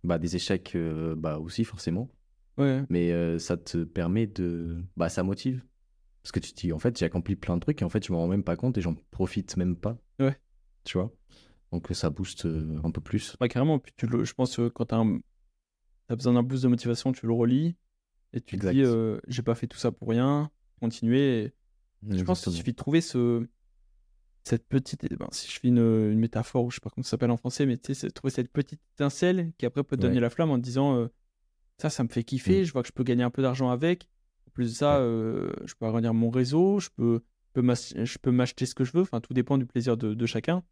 [0.04, 2.10] Bah, des échecs, euh, bah, aussi, forcément.
[2.58, 2.84] Ouais.
[2.90, 4.84] Mais euh, ça te permet de.
[4.96, 5.64] Bah, ça motive.
[6.24, 8.06] Parce que tu te dis, en fait, j'ai accompli plein de trucs et en fait,
[8.06, 9.98] je m'en rends même pas compte et j'en profite même pas.
[10.20, 10.36] Ouais.
[10.84, 11.14] Tu vois?
[11.72, 13.36] Donc, ça booste euh, un peu plus.
[13.40, 13.78] Ouais, carrément.
[13.80, 14.94] Puis tu le, je pense que quand
[16.08, 17.76] tu as, besoin d'un boost de motivation, tu le relis
[18.34, 21.44] et tu te dis euh, j'ai pas fait tout ça pour rien, continuer.
[21.46, 21.54] Et
[22.18, 23.48] Je pense qu'il suffit de trouver ce,
[24.44, 25.04] cette petite.
[25.10, 27.32] eh ben, si je fais une, une métaphore, ou je sais pas comment ça s'appelle
[27.32, 30.22] en français, mais tu sais, trouver cette petite étincelle qui après peut te donner Ouais.
[30.22, 31.08] la flamme en te disant euh,
[31.80, 32.66] ça, ça me fait kiffer, Mm.
[32.66, 34.10] je vois que je peux gagner un peu d'argent avec.
[34.48, 35.02] En plus de ça, Ouais.
[35.02, 37.22] euh, je peux agrandir mon réseau, je peux,
[37.56, 39.02] je peux m'acheter ce que je veux.
[39.04, 40.64] Enfin, tout dépend du plaisir de, de chacun.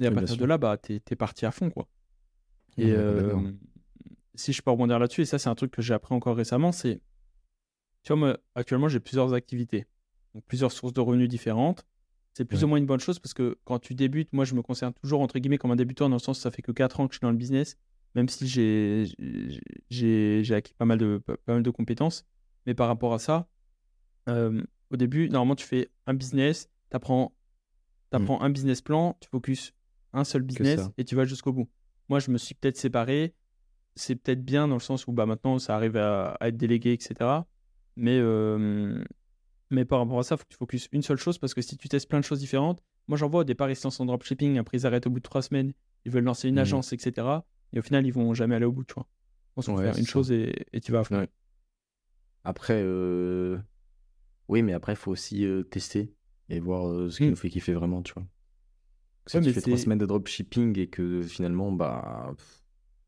[0.00, 1.88] Et à Oui, partir de là, bah, t'es es parti à fond, quoi.
[2.76, 3.52] Et Ouais, euh.
[4.34, 6.72] Si je peux rebondir là-dessus, et ça, c'est un truc que j'ai appris encore récemment,
[6.72, 7.00] c'est.
[8.02, 9.86] Tu vois, moi, actuellement, j'ai plusieurs activités,
[10.34, 11.86] donc plusieurs sources de revenus différentes.
[12.34, 12.64] C'est plus Ouais.
[12.64, 15.20] ou moins une bonne chose parce que quand tu débutes, moi, je me considère toujours,
[15.20, 17.18] entre guillemets, comme un débutant, dans le sens ça fait que 4 ans que je
[17.18, 17.78] suis dans le business,
[18.16, 19.06] même si j'ai
[20.54, 22.26] acquis pas mal, de, pas mal de compétences.
[22.66, 23.48] Mais par rapport à ça,
[24.28, 27.32] euh, au début, normalement, tu fais un business, tu apprends,
[28.12, 29.72] un business plan, tu focuses
[30.12, 31.68] un seul business et tu vas jusqu'au bout.
[32.08, 33.34] Moi, je me suis peut-être séparé.
[33.96, 36.92] C'est peut-être bien dans le sens où bah, maintenant, ça arrive à, à être délégué,
[36.92, 37.46] etc.
[37.96, 39.02] Mais, euh,
[39.70, 41.62] mais par rapport à ça, il faut que tu focuses une seule chose parce que
[41.62, 44.00] si tu testes plein de choses différentes, moi, j'en vois au départ, ils se lancent
[44.00, 45.72] en dropshipping, après, ils arrêtent au bout de trois semaines,
[46.04, 46.60] ils veulent lancer une Mhm.
[46.62, 47.44] agence, etc.
[47.72, 49.06] Et au final, ils vont jamais aller au bout, tu vois.
[49.60, 50.10] Faut Ouais, faire une ça.
[50.10, 51.18] chose et, et tu vas à fond.
[51.20, 51.28] Ouais.
[52.42, 53.58] Après, euh,
[54.48, 56.12] oui, mais après, il faut aussi euh, tester
[56.48, 57.30] et voir ce qui Mm.
[57.30, 58.24] nous fait kiffer vraiment, tu vois.
[59.26, 62.63] Si Ouais, tu fais trois semaines de dropshipping et que finalement, bah, pff,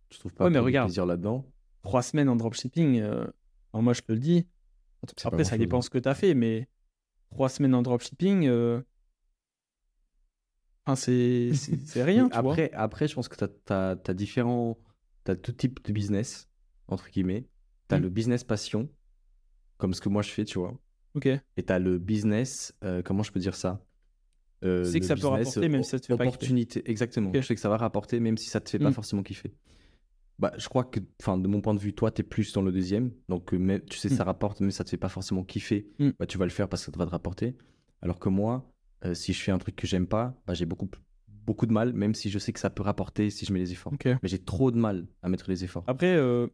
[0.08, 0.88] tu trouves pas Ouais, mais regarde.
[0.88, 1.44] plaisir là-dedans,
[1.82, 3.26] Trois semaines en dropshipping, euh,
[3.74, 4.46] moi, je te le dis,
[5.24, 5.82] Après, ça dépend hein.
[5.82, 6.68] ce que tu as fait, mais
[7.30, 8.80] trois semaines en dropshipping, euh...
[10.86, 11.50] enfin, c'est
[12.02, 12.36] rien, vois.
[12.38, 14.78] après, après, je pense que tu as, différents.
[15.24, 16.48] Tu as tout type de business,
[16.88, 17.46] entre guillemets.
[17.88, 18.02] Tu as Mm.
[18.02, 18.88] le business passion,
[19.78, 20.78] comme ce que moi je fais, tu vois.
[21.14, 21.26] Ok.
[21.26, 23.84] Et tu as le business, euh, comment je peux dire ça?
[24.64, 26.82] Euh, Tu sais que ça peut rapporter, même si ça te fait pas kiffer.
[26.90, 27.30] exactement.
[27.34, 28.94] Je sais que ça va rapporter, même si ça te fait pas Mm.
[28.94, 29.52] forcément kiffer.
[30.38, 32.62] Bah, je crois que, enfin, de mon point de vue, toi, tu es plus dans
[32.62, 33.10] le deuxième.
[33.28, 34.16] Donc, euh, mais, tu sais, Mm.
[34.16, 35.88] ça rapporte, mais ça te fait pas forcément kiffer.
[35.98, 36.10] Mm.
[36.18, 37.56] Bah, tu vas le faire parce que ça va te rapporter.
[38.02, 38.70] Alors que moi,
[39.04, 40.88] euh, si je fais un truc que j'aime pas, bah, j'ai beaucoup,
[41.46, 43.72] beaucoup de mal, même si je sais que ça peut rapporter si je mets les
[43.72, 43.94] efforts.
[44.04, 45.84] Mais j'ai trop de mal à mettre les efforts.
[45.86, 46.46] Après, euh,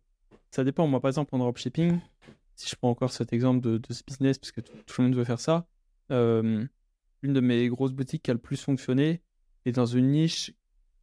[0.52, 0.86] ça dépend.
[0.86, 1.98] Moi, par exemple, en dropshipping,
[2.54, 5.08] si je prends encore cet exemple de, de ce business, parce que tout, tout le
[5.08, 5.66] monde veut faire ça,
[6.12, 6.64] euh,
[7.22, 9.22] une de mes grosses boutiques qui a le plus fonctionné
[9.64, 10.52] est dans une niche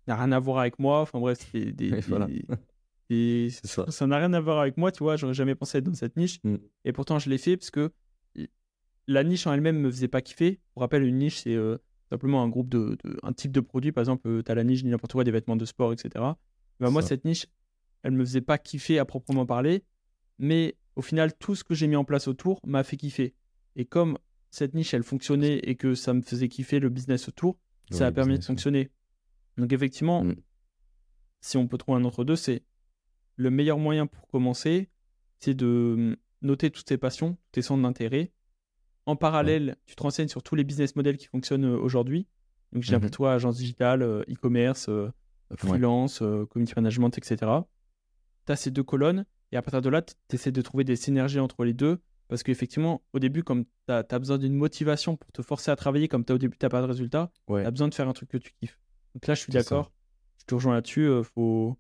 [0.10, 1.02] n'a rien à voir avec moi.
[1.02, 2.28] Enfin bref, c'est des, des- Ouais, voilà.
[2.28, 2.44] des-
[3.52, 4.06] C'est ça.
[4.08, 5.16] n'a rien à voir avec moi, tu vois.
[5.16, 6.40] J'aurais jamais pensé être dans cette niche.
[6.44, 6.58] Mm.
[6.86, 7.92] Et pourtant, je l'ai fait parce que
[9.08, 10.60] la niche en elle-même me faisait pas kiffer.
[10.74, 11.78] Pour rappel, une niche, c'est euh,
[12.12, 13.92] simplement un groupe de, de- un type de produit.
[13.92, 16.10] Par exemple, tu as la niche, n'importe quoi, des vêtements de sport, etc.
[16.80, 17.10] Bah, moi, Ça.
[17.10, 17.48] cette niche,
[18.04, 19.84] elle me faisait pas kiffer à proprement parler.
[20.38, 23.34] Mais au final, tout ce que j'ai mis en place autour m'a fait kiffer.
[23.76, 24.18] Et comme
[24.52, 27.58] cette niche, elle fonctionnait et que ça me faisait kiffer le business autour,
[27.92, 28.92] ça a permis de fonctionner.
[29.60, 30.36] Donc effectivement, Mm.
[31.42, 32.64] si on peut trouver un entre deux, c'est
[33.36, 34.90] le meilleur moyen pour commencer,
[35.40, 38.32] c'est de hum, noter toutes tes passions, tes centres d'intérêt.
[39.06, 42.28] En parallèle, tu te renseignes sur tous les business models qui fonctionnent euh, aujourd'hui.
[42.74, 43.02] Donc, j'ai Mhm.
[43.02, 45.10] pour toi agence digitale, euh, e-commerce, euh,
[45.58, 47.38] freelance, euh, community management, etc.
[48.46, 50.96] Tu as ces deux colonnes et à partir de là, tu essaies de trouver des
[50.96, 55.32] synergies entre les deux parce qu'effectivement, au début, comme tu as, besoin d'une motivation pour
[55.32, 57.64] te forcer à travailler, comme tu au début, tu n'as pas de résultat, Ouais.
[57.64, 58.80] tu as besoin de faire un truc que tu kiffes.
[59.16, 59.92] Donc là, je suis d'accord.
[60.40, 61.02] Je te rejoins là-dessus.
[61.08, 61.78] euh, faut,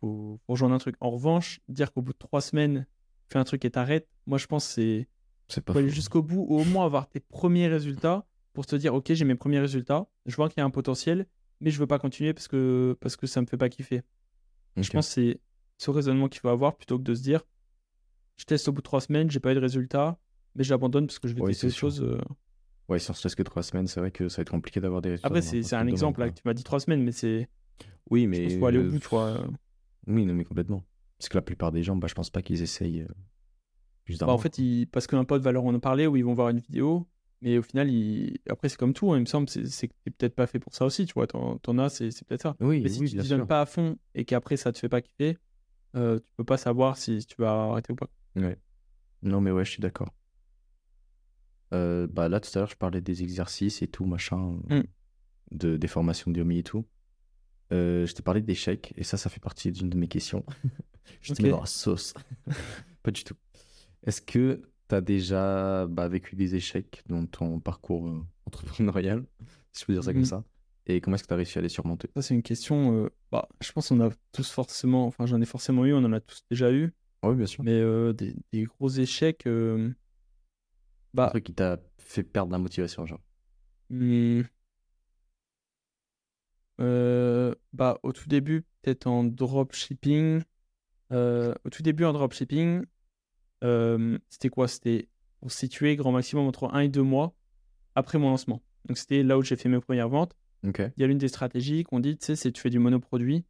[0.00, 0.96] faut, faut rejoindre un truc.
[1.00, 2.86] En revanche, dire qu'au bout de trois semaines,
[3.28, 5.08] tu fais un truc et t'arrêtes, moi, je pense que c'est
[5.48, 8.76] C'est pas faut aller jusqu'au bout ou au moins avoir tes premiers résultats pour te
[8.76, 10.08] dire, OK, j'ai mes premiers résultats.
[10.26, 11.26] Je vois qu'il y a un potentiel,
[11.60, 14.02] mais je veux pas continuer parce que, parce que ça me fait pas kiffer.
[14.80, 15.40] Je pense que c'est
[15.78, 17.42] ce raisonnement qu'il faut avoir plutôt que de se dire,
[18.36, 20.18] je teste au bout de trois semaines, j'ai pas eu de résultat,
[20.54, 22.00] mais j'abandonne parce que je vais Oui, tester autre chose.
[22.88, 24.80] Ouais, si on se laisse que trois semaines, c'est vrai que ça va être compliqué
[24.80, 25.28] d'avoir des résultats.
[25.28, 27.48] Après, c'est c'est un exemple là tu m'as dit trois semaines, mais c'est.
[28.10, 28.42] Oui, mais.
[28.48, 29.46] qu'il faut aller au bout, tu vois.
[30.06, 30.84] Oui, non, mais complètement.
[31.18, 33.08] Parce que la plupart des gens, bah, je pense pas qu'ils essayent euh,
[34.04, 36.24] plus d'un Bah, en fait, ils- parce qu'un pote va leur en parler ou ils
[36.24, 37.08] vont voir une vidéo,
[37.40, 40.10] mais au final, ils- après, c'est comme tout, hein, il me semble, c'est que t'es
[40.10, 41.26] peut-être pas fait pour ça aussi, tu vois.
[41.26, 42.56] T'en as, c'est peut-être ça.
[42.60, 44.88] Oui, Mais si oui, tu t'y donnes pas à fond et qu'après ça te fait
[44.90, 45.38] pas kiffer,
[45.96, 48.08] euh, tu peux pas savoir si tu vas arrêter ou pas.
[48.36, 48.58] Ouais.
[49.22, 50.08] Non, mais ouais, je suis d'accord.
[51.72, 54.82] Euh, bah là, tout à l'heure, je parlais des exercices et tout, machin, Mm.
[55.52, 56.84] de, des formations de Yomi et tout.
[57.72, 60.44] Euh, je t'ai parlé d'échecs, et ça, ça fait partie d'une de mes questions.
[61.22, 61.42] je te Ok.
[61.44, 62.14] mets dans la sauce.
[63.02, 63.34] Pas du tout.
[64.06, 69.24] Est-ce que tu as déjà bah, vécu des échecs dans ton parcours euh, entrepreneurial,
[69.72, 70.16] si je peux dire ça Mhm.
[70.16, 70.44] comme ça?
[70.86, 72.10] Et comment est-ce que tu as réussi à les surmonter?
[72.14, 73.04] Ça, c'est une question.
[73.04, 76.12] euh, bah, je pense qu'on a tous forcément, enfin, j'en ai forcément eu, on en
[76.12, 77.64] a tous déjà eu, Oui, bien sûr.
[77.64, 79.46] mais euh, des, des gros échecs.
[79.46, 79.90] euh,
[81.14, 83.20] Un bah, truc qui t'a fait perdre la motivation, genre.
[83.90, 84.42] Hmm.
[86.80, 90.42] Euh, bah, au tout début, peut-être en dropshipping.
[91.12, 92.84] Euh, au tout début, en dropshipping,
[93.62, 94.66] euh, c'était quoi?
[94.66, 95.08] C'était
[95.40, 97.34] pour situer grand maximum entre 1 et 2 mois
[97.94, 98.62] après mon lancement.
[98.88, 100.36] Donc, c'était là où j'ai fait mes premières ventes.
[100.64, 103.44] Il y a l'une des stratégies qu'on dit, tu sais, c'est tu fais du monoproduit.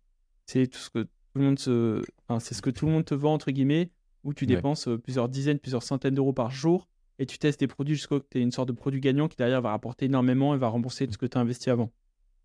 [0.46, 2.02] C'est tout ce que tout le monde se...
[2.26, 3.90] enfin, c'est ce que tout le monde te vend, entre guillemets,
[4.24, 4.56] où tu Ouais.
[4.56, 8.20] dépenses plusieurs dizaines, plusieurs centaines d'euros par jour et tu testes des produits jusqu'à ce
[8.20, 10.68] que tu aies une sorte de produit gagnant qui derrière va rapporter énormément et va
[10.68, 11.92] rembourser tout ce que tu as investi avant.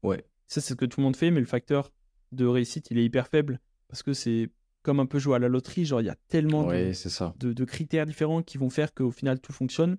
[0.04, 0.24] Ouais.
[0.48, 1.92] Ça, c'est ce que tout le monde fait, mais le facteur
[2.32, 4.50] de réussite, il est hyper faible parce que c'est
[4.84, 5.86] comme un peu jouer à la loterie.
[5.86, 7.34] Genre, il y a tellement de- Ouais, c'est ça.
[7.38, 9.98] de, de critères différents qui vont faire qu'au final tout fonctionne.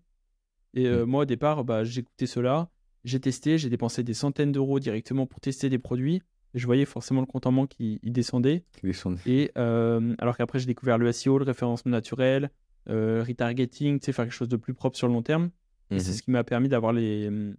[0.75, 2.71] Et euh, moi au départ, bah, j'écoutais cela,
[3.05, 6.23] j'ai testé, j'ai dépensé des centaines d'euros directement pour tester des produits.
[6.55, 8.65] Et je voyais forcément le compte en banque qui il descendait.
[8.93, 12.51] Sont- Et euh, alors qu'après, j'ai découvert le SEO, le référencement naturel,
[12.87, 15.51] retargeting, tu sais, faire quelque chose de plus propre sur le long terme.
[15.91, 16.17] Et c'est Mhm.
[16.17, 17.57] ce qui m'a permis d'avoir les, hum,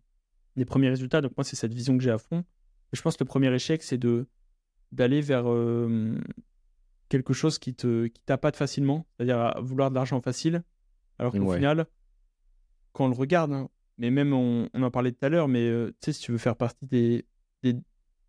[0.56, 1.22] les premiers résultats.
[1.22, 2.40] Donc moi, c'est cette vision que j'ai à fond.
[2.94, 4.28] Et je pense que le premier échec, c'est de
[4.92, 6.18] d'aller vers euh,
[7.10, 10.64] quelque chose qui te qui tapote facilement, c'est-à-dire à vouloir de l'argent facile,
[11.20, 11.58] alors qu'au Ouais.
[11.58, 11.86] final,
[12.92, 15.66] quand on le regarde, hein, mais même on, on en parlait tout à l'heure, mais
[15.68, 17.26] euh, tu sais, si tu veux faire partie des,
[17.64, 17.74] des,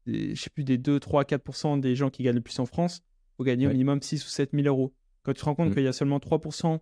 [0.06, 2.66] des- je sais plus, des 2, 3, 4% des gens qui gagnent le plus en
[2.66, 3.02] France,
[3.36, 4.94] faut gagner au minimum 6 ou 7 000 euros.
[5.22, 5.74] Quand tu te rends compte Mm.
[5.74, 6.80] qu'il y a seulement 3%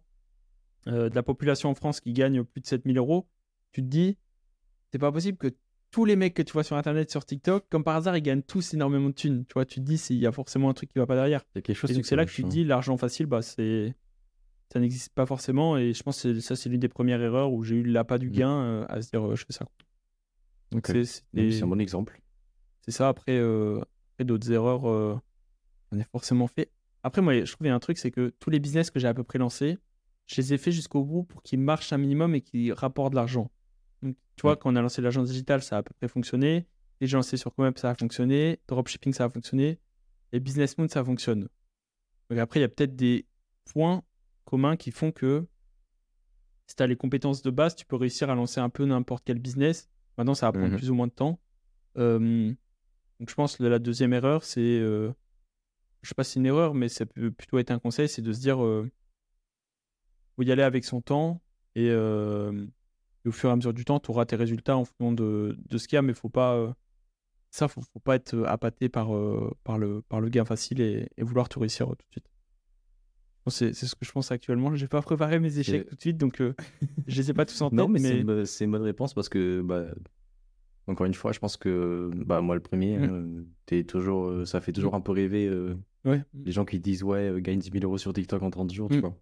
[0.86, 3.28] euh, de la population en France qui gagne plus de 7 000 euros,
[3.72, 4.16] tu te dis,
[4.90, 5.48] c'est pas possible que
[5.90, 8.42] tous les mecs que tu vois sur Internet, sur TikTok, comme par hasard, ils gagnent
[8.42, 9.44] tous énormément de thunes.
[9.46, 11.42] Tu vois, tu te dis, il y a forcément un truc qui va pas derrière.
[11.54, 12.96] Il y a quelque chose Et qui donc c'est là que tu te dis, l'argent
[12.96, 13.94] facile, bah, c'est
[14.72, 15.76] ça n'existe pas forcément.
[15.76, 18.28] Et je pense que ça, c'est l'une des premières erreurs où j'ai eu l'appât du
[18.30, 18.32] Mm.
[18.32, 19.64] gain euh, à se dire, euh, je fais ça.
[19.64, 20.76] hein.
[20.78, 20.86] Ok.
[21.04, 22.20] C'est des- un bon exemple.
[22.82, 23.08] c'est ça.
[23.08, 23.80] Après, euh,
[24.14, 24.82] après d'autres erreurs,
[25.90, 26.70] j'en ai forcément fait.
[27.02, 28.98] Après, moi, je trouve qu'il y a un truc, c'est que tous les business que
[29.00, 29.78] j'ai à peu près lancés,
[30.26, 33.16] je les ai faits jusqu'au bout pour qu'ils marchent un minimum et qu'ils rapportent de
[33.16, 33.50] l'argent.
[34.02, 36.66] Donc, Tu vois, quand on a lancé l'agence digitale, ça a à peu près fonctionné.
[37.00, 38.60] Les gens lancé sur Comep, ça a fonctionné.
[38.68, 39.78] Dropshipping, ça a fonctionné.
[40.32, 41.48] Et Business Moon, ça fonctionne.
[42.28, 43.26] Donc après, il y a peut-être des
[43.72, 44.02] points
[44.44, 45.46] communs qui font que
[46.66, 49.24] si tu as les compétences de base, tu peux réussir à lancer un peu n'importe
[49.24, 49.88] quel business.
[50.18, 50.76] Maintenant, ça va prendre Mhm.
[50.76, 51.40] plus ou moins de temps.
[51.96, 52.52] Euh,
[53.18, 54.60] donc je pense que la deuxième erreur, c'est...
[54.60, 55.12] euh,
[56.02, 58.22] je sais pas si c'est une erreur, mais ça peut plutôt être un conseil, c'est
[58.22, 58.62] de se dire...
[58.64, 58.90] Euh,
[60.36, 61.40] faut y aller avec son temps.
[61.74, 62.66] Et, euh,
[63.24, 65.56] et au fur et à mesure du temps, tu auras tes résultats en fonction de,
[65.68, 66.54] de ce qu'il y a, mais faut pas...
[66.54, 66.72] euh,
[67.50, 71.08] ça, faut, faut pas être appâté par, euh, par, le, par le gain facile et,
[71.16, 72.26] et vouloir tout réussir tout de suite.
[73.44, 74.74] Bon, C'est ce que je pense actuellement.
[74.76, 77.70] J'ai pas préparé mes échecs tout de suite, donc je les ai pas tous en
[77.70, 77.78] tête.
[77.78, 79.86] Non, mais, c'est mais une bo- c'est une bonne réponse parce que, bah,
[80.86, 83.44] encore une fois, je pense que bah, moi, le premier, Mm.
[83.70, 86.22] hein, toujours, euh, ça fait toujours un peu rêver euh, ouais.
[86.44, 88.88] les gens qui disent Ouais, euh, gagne 10 000 euros sur TikTok en 30 jours,
[88.90, 89.00] tu Mm.
[89.00, 89.16] vois.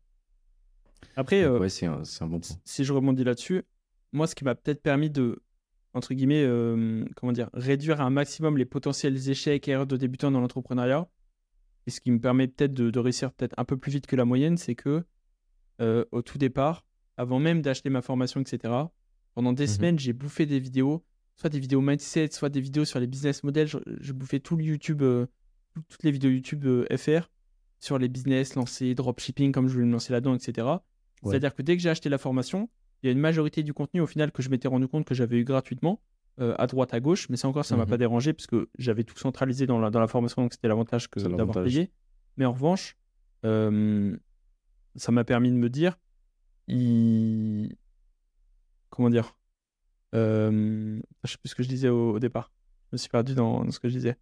[1.17, 2.57] Après, Donc, euh, ouais, c'est un, bon point.
[2.65, 3.63] si je rebondis là-dessus,
[4.13, 5.41] moi, ce qui m'a peut-être permis de,
[5.95, 9.97] entre guillemets, euh, comment dire, réduire à un maximum les potentiels échecs et erreurs de
[9.97, 11.09] débutants dans l'entrepreneuriat,
[11.87, 14.17] et ce qui me permet peut-être de, de réussir peut-être un peu plus vite que
[14.17, 15.05] la moyenne, c'est que
[15.81, 16.85] euh, au tout départ,
[17.17, 18.93] avant même d'acheter ma formation, etc.,
[19.35, 19.69] pendant des Mhm.
[19.69, 21.05] semaines, j'ai bouffé des vidéos,
[21.37, 23.69] soit des vidéos mindset, soit des vidéos sur les business models.
[23.69, 25.27] Je, je bouffais tout le YouTube, euh,
[25.89, 27.29] toutes les vidéos YouTube euh, FR
[27.81, 30.67] sur les business lancés, dropshipping, comme je voulais me lancer là-dedans, etc.
[30.67, 30.81] Ouais.
[31.31, 32.69] C'est-à-dire que dès que j'ai acheté la formation,
[33.03, 35.15] il y a une majorité du contenu au final que je m'étais rendu compte que
[35.15, 36.01] j'avais eu gratuitement,
[36.41, 37.91] euh, à droite, à gauche, mais ça encore, ça m'a Mhm.
[37.91, 41.09] pas dérangé parce que j'avais tout centralisé dans la, dans la formation, donc c'était l'avantage
[41.09, 41.91] que d'avoir payé.
[42.37, 42.97] Mais en revanche,
[43.45, 44.17] euh,
[44.97, 45.97] ça m'a permis de me dire,
[46.67, 47.75] il...
[48.91, 49.37] comment dire,
[50.15, 52.53] euh, je sais plus ce que je disais au, au départ.
[52.91, 54.17] Je me suis perdu dans, dans ce que je disais.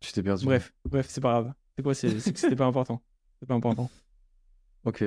[0.00, 0.44] Tu t'es perdu.
[0.44, 1.54] Bref, bref, c'est pas grave.
[1.76, 3.02] C'est quoi C'est que c'était pas important.
[3.40, 3.90] C'est pas important.
[4.84, 5.04] Ok.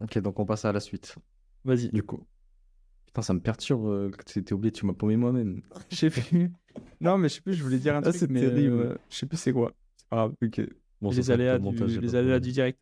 [0.00, 1.14] Ok, donc on passe à la suite.
[1.64, 1.88] Vas-y.
[1.90, 2.26] Du coup.
[3.06, 5.62] Putain, ça me perturbe euh, que tu t'es oublié, tu m'as paumé moi-même.
[5.90, 6.52] Je sais plus.
[7.00, 8.74] Non, mais je sais plus, je voulais dire un Ah, truc, mais terrible.
[8.76, 9.72] euh, je sais plus c'est quoi.
[9.96, 10.34] C'est pas grave.
[10.42, 10.60] Ok.
[11.00, 12.78] Bon, les aléas, du, les aléas du direct.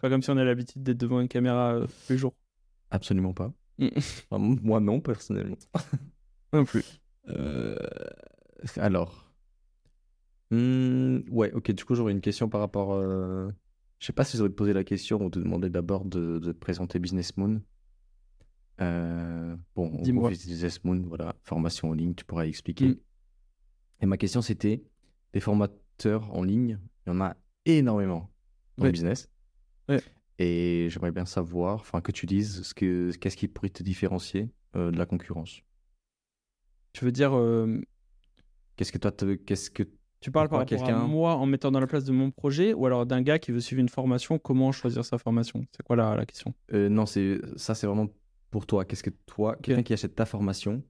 [0.00, 2.34] Pas comme si on a l'habitude d'être devant une caméra euh, tous les jours.
[2.90, 3.52] Absolument pas.
[3.78, 3.88] Mm.
[3.96, 5.56] Enfin, moi non, personnellement.
[6.52, 6.84] Non plus.
[7.28, 7.76] Euh,
[8.76, 9.27] Alors.
[10.50, 12.92] Hmm, ouais, ok, du coup, j'aurais une question par rapport.
[12.92, 13.50] euh,
[13.98, 16.58] Je sais pas si j'aurais poser la question ou te demander d'abord de, de te
[16.58, 17.60] présenter Business Moon.
[18.80, 20.30] Euh, Bon, en Dis-moi.
[20.30, 22.88] Business Moon, voilà, formation en ligne, tu pourras expliquer.
[22.90, 22.96] Mm.
[24.00, 24.82] Et ma question, c'était
[25.32, 28.30] des formateurs en ligne, il y en a énormément
[28.76, 28.88] dans Ouais.
[28.88, 29.28] le business.
[29.88, 30.00] Ouais.
[30.38, 34.48] Et j'aimerais bien savoir, enfin, que tu dises ce que, qu'est-ce qui pourrait te différencier
[34.76, 35.60] euh, de la concurrence?
[36.92, 37.80] Tu veux dire, euh,
[38.76, 39.82] Qu'est-ce que toi, te- qu'est-ce que
[40.20, 42.86] tu parles par rapport à moi en mettant dans la place de mon projet ou
[42.86, 45.64] alors d'un gars qui veut suivre une formation, comment choisir sa formation?
[45.76, 46.54] C'est quoi la, la question?
[46.72, 48.08] Euh, non, c'est ça, c'est vraiment
[48.50, 48.84] pour toi.
[48.84, 50.82] Qu'est-ce que toi, quelqu'un qui achète ta formation,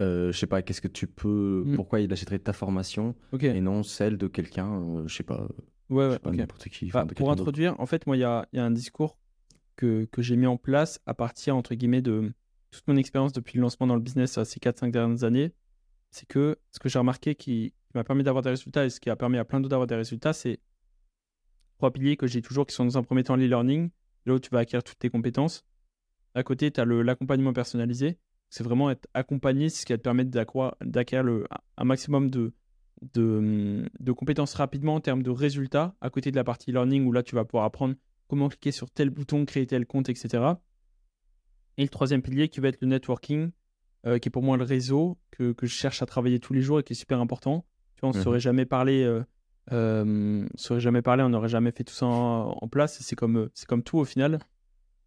[0.00, 1.76] euh, je sais pas, qu'est-ce que tu peux, Mm.
[1.76, 5.48] pourquoi il achèterait ta formation et non celle de quelqu'un, euh, je sais pas, ouais,
[5.90, 6.36] je ouais, sais pas, ok.
[6.36, 6.86] n'importe qui.
[6.90, 9.18] Bah, enfin, pour introduire, en fait, moi, il y a, y a un discours
[9.76, 12.32] que, que j'ai mis en place à partir, entre guillemets, de
[12.70, 15.52] toute mon expérience depuis le lancement dans le business euh, ces 4-5 dernières années.
[16.14, 19.10] C'est que ce que j'ai remarqué qui, m'a permis d'avoir des résultats et ce qui
[19.10, 20.60] a permis à plein d'autres d'avoir des résultats, c'est
[21.76, 23.90] trois piliers que j'ai toujours qui sont dans un premier temps l'e-learning,
[24.24, 25.64] là où tu vas acquérir toutes tes compétences.
[26.36, 28.16] À côté, tu as l'accompagnement personnalisé.
[28.48, 32.54] C'est vraiment être accompagné, c'est ce qui va te permettre d'acquérir un maximum de,
[33.12, 37.10] de, de compétences rapidement en termes de résultats, à côté de la partie learning où
[37.10, 37.96] là tu vas pouvoir apprendre
[38.28, 40.44] comment cliquer sur tel bouton, créer tel compte, etc.
[41.76, 43.50] Et le troisième pilier qui va être le networking,
[44.06, 46.62] euh, qui est pour moi le réseau que, que je cherche à travailler tous les
[46.62, 47.64] jours et qui est super important.
[47.94, 49.24] Tu vois, on ne saurait jamais parler, euh,
[49.72, 50.46] euh,
[50.78, 52.98] jamais parler, on n'aurait jamais fait tout ça en, en place.
[53.00, 54.38] C'est comme, euh, c'est comme tout au final.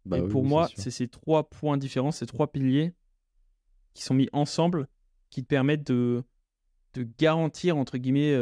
[0.04, 2.94] Bah et oui, pour oui, moi, c'est ces trois points différents, ces trois piliers
[3.94, 4.88] qui sont mis ensemble,
[5.30, 6.22] qui te permettent de,
[6.94, 8.34] de garantir, entre guillemets,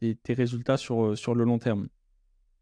[0.00, 1.88] tes, tes résultats sur, sur le long terme.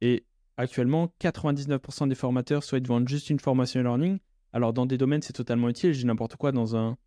[0.00, 0.26] Et
[0.56, 4.18] actuellement, 99% des formateurs souhaitent vendre juste une formation e-learning.
[4.52, 5.92] Alors, dans des domaines, c'est totalement utile.
[5.92, 6.98] Dis n'importe quoi, dans un,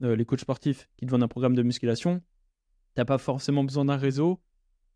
[0.00, 2.24] les coachs sportifs qui te vendent un programme de musculation, tu
[3.00, 4.40] n'as pas forcément besoin d'un réseau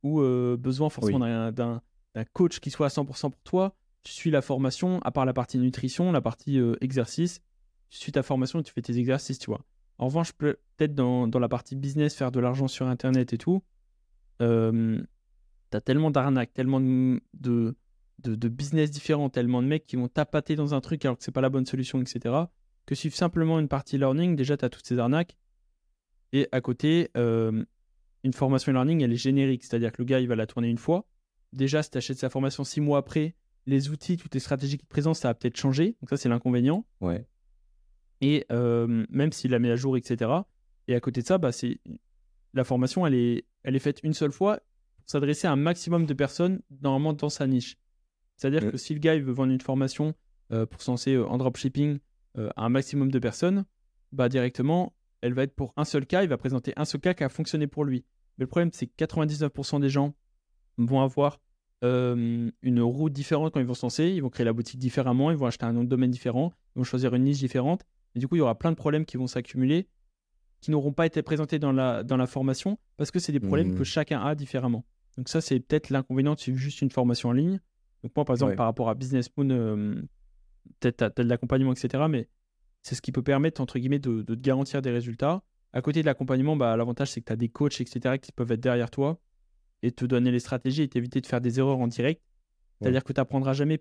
[0.03, 1.53] ou euh, besoin forcément Oui.
[1.53, 1.83] d'un-
[2.33, 3.75] coach qui soit à 100% pour toi.
[4.03, 7.41] Tu suis la formation, à part la partie nutrition, la partie euh, exercice,
[7.91, 9.61] tu suis ta formation et tu fais tes exercices, tu vois.
[9.99, 13.39] En revanche, peut- peut-être dans, dans la partie business, faire de l'argent sur Internet et
[13.39, 13.63] tout,
[14.43, 15.01] euh,
[15.71, 17.77] tu as tellement d'arnaques, tellement de, de,
[18.21, 21.25] de- de business différents, tellement de mecs qui vont tapater dans un truc alors que
[21.25, 22.35] c'est pas la bonne solution, etc.
[22.91, 25.37] Que suivre simplement une partie learning, déjà tu as toutes ces arnaques.
[26.33, 27.65] Et à côté, euh,
[28.25, 30.77] une formation learning, elle est générique, c'est-à-dire que le gars, il va la tourner une
[30.77, 31.07] fois.
[31.53, 33.37] Déjà, si tu achètes sa formation six mois après,
[33.67, 35.97] les outils, toutes les stratégies qui te présentent, ça a peut-être changé.
[36.01, 36.85] Donc ça, c'est l'inconvénient.
[37.01, 37.25] Ouais.
[38.23, 40.29] Et euh, même s'il la met à jour, etc.
[40.89, 41.79] Et à côté de ça, bah, c'est
[42.55, 46.07] la formation, elle est, elle est faite une seule fois pour s'adresser à un maximum
[46.07, 47.77] de personnes, normalement dans sa niche.
[48.37, 48.71] C'est-à-dire Mm.
[48.73, 50.13] que si le gars il veut vendre une formation
[50.51, 51.99] euh, pour se lancer euh, en dropshipping euh,
[52.37, 53.65] à un maximum de personnes,
[54.13, 57.15] bah directement, elle va être pour un seul cas, il va présenter un seul cas
[57.15, 58.05] qui a fonctionné pour lui.
[58.39, 60.15] Mais le problème, c'est que 99% des gens
[60.79, 61.41] vont avoir
[61.85, 65.31] euh, une route différente quand ils vont se lancer, ils vont créer la boutique différemment,
[65.31, 67.83] ils vont acheter un nom de domaine différent, ils vont choisir une niche différente.
[68.15, 69.89] Et du coup, il y aura plein de problèmes qui vont s'accumuler,
[70.61, 73.75] qui n'auront pas été présentés dans la, dans la formation, parce que c'est des problèmes
[73.77, 74.85] que chacun a différemment.
[75.17, 77.61] Donc ça, c'est peut-être l'inconvénient de suivre juste une formation en ligne.
[78.03, 78.57] Donc moi, par exemple, Ouais.
[78.57, 80.03] par rapport à Business Moon, euh,
[80.81, 82.05] peut-être t'as t'as de l'accompagnement, etc.
[82.09, 82.29] Mais
[82.83, 85.43] c'est ce qui peut permettre, entre guillemets, de, de te garantir des résultats.
[85.73, 88.51] À côté de l'accompagnement, bah, l'avantage, c'est que tu as des coachs, etc., qui peuvent
[88.53, 89.21] être derrière toi
[89.83, 92.21] et te donner les stratégies et t'éviter de faire des erreurs en direct.
[92.81, 93.81] C'est-à-dire que tu n'apprendras jamais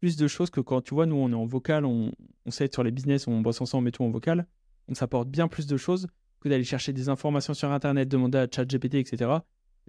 [0.00, 2.12] plus de choses que quand tu vois, nous, on est en vocal, on,
[2.44, 4.46] on sait être sur les business, on bosse ensemble et tout en vocal.
[4.88, 6.06] On s'apporte bien plus de choses
[6.40, 9.16] que d'aller chercher des informations sur Internet, demander à ChatGPT, etc.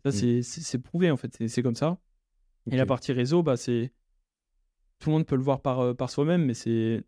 [0.05, 0.41] Ça, Mm.
[0.43, 1.35] c'est- prouvé, en fait.
[1.47, 1.99] C'est- comme ça.
[2.71, 3.91] Et la partie réseau, bah, c'est.
[4.99, 7.03] Tout le monde peut le voir par, euh, par soi-même, mais c'est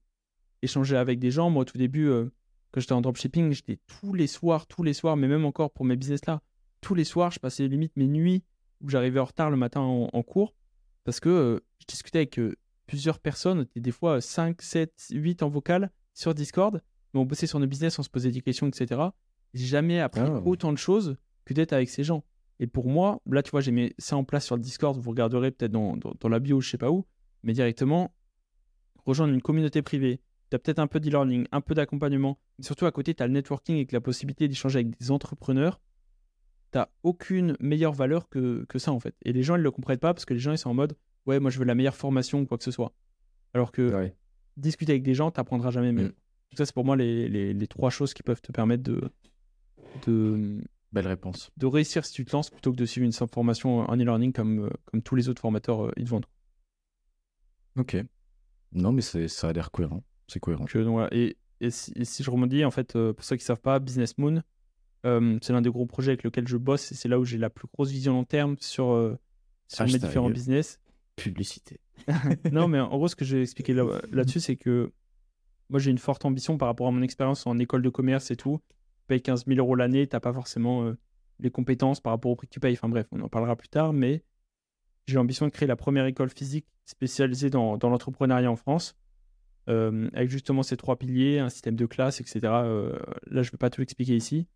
[0.61, 1.49] échanger avec des gens.
[1.49, 2.29] Moi, au tout début, euh,
[2.71, 5.85] quand j'étais en dropshipping, j'étais tous les soirs, tous les soirs, mais même encore pour
[5.85, 6.41] mes business là,
[6.81, 8.43] tous les soirs, je passais limite mes nuits
[8.81, 10.53] où j'arrivais en retard le matin en, en cours
[11.03, 12.55] parce que euh, je discutais avec euh,
[12.87, 16.81] plusieurs personnes, des fois 5, 7, 8 en vocal sur Discord.
[17.13, 19.01] Mais on bossait sur nos business, on se posait des questions, etc.
[19.53, 20.41] J'ai jamais appris Ah.
[20.45, 22.23] autant de choses que d'être avec ces gens.
[22.59, 24.95] Et pour moi, là, tu vois, j'ai mis ça en place sur le Discord.
[24.97, 27.05] Vous regarderez peut-être dans, dans, dans la bio, je sais pas où,
[27.43, 28.13] mais directement,
[29.05, 30.19] rejoindre une communauté privée.
[30.49, 33.27] Tu as peut-être un peu d'e-learning, un peu d'accompagnement, mais surtout à côté, tu as
[33.27, 35.79] le networking et la possibilité d'échanger avec des entrepreneurs.
[36.71, 39.15] Tu aucune meilleure valeur que, que ça, en fait.
[39.23, 40.95] Et les gens, ils le comprennent pas parce que les gens, ils sont en mode,
[41.25, 42.93] ouais, moi, je veux la meilleure formation ou quoi que ce soit.
[43.53, 44.15] Alors que Ouais.
[44.57, 46.09] discuter avec des gens, tu n'apprendras jamais mieux.
[46.09, 46.13] Mm.
[46.51, 49.01] Donc ça, c'est pour moi les, les, les trois choses qui peuvent te permettre de,
[50.07, 50.61] de,
[50.91, 51.51] Belle réponse.
[51.57, 54.33] de réussir si tu te lances plutôt que de suivre une simple formation en e-learning
[54.33, 56.25] comme, euh, comme tous les autres formateurs euh, ils te vendent.
[57.77, 57.97] Ok.
[58.73, 60.03] Non, mais c'est- ça a l'air cohérent.
[60.27, 60.63] C'est cohérent.
[60.63, 60.69] Donc
[61.11, 63.61] et, et, si, et si je rebondis, en fait, euh, pour ceux qui ne savent
[63.61, 64.41] pas, Business Moon,
[65.05, 67.37] euh, c'est l'un des gros projets avec lequel je bosse et c'est là où j'ai
[67.37, 69.17] la plus grosse vision long terme sur, euh,
[69.67, 70.79] sur mes différents business.
[71.15, 71.79] Publicité.
[72.51, 74.91] non, mais en gros, ce que j'ai expliqué là- là-dessus, c'est que
[75.69, 78.35] moi, j'ai une forte ambition par rapport à mon expérience en école de commerce et
[78.35, 78.59] tout.
[78.69, 80.97] Tu payes 15 000 euros l'année, tu n'as pas forcément euh,
[81.39, 82.73] les compétences par rapport au prix que tu payes.
[82.73, 84.23] Enfin bref, on en parlera plus tard, mais
[85.09, 88.95] j'ai l'ambition de créer la première école physique spécialisée dans, dans l'entrepreneuriat en France,
[89.67, 92.39] euh, avec justement ces trois piliers, un système de classe, etc.
[92.45, 92.97] Euh,
[93.27, 94.47] là, je ne vais pas tout expliquer ici.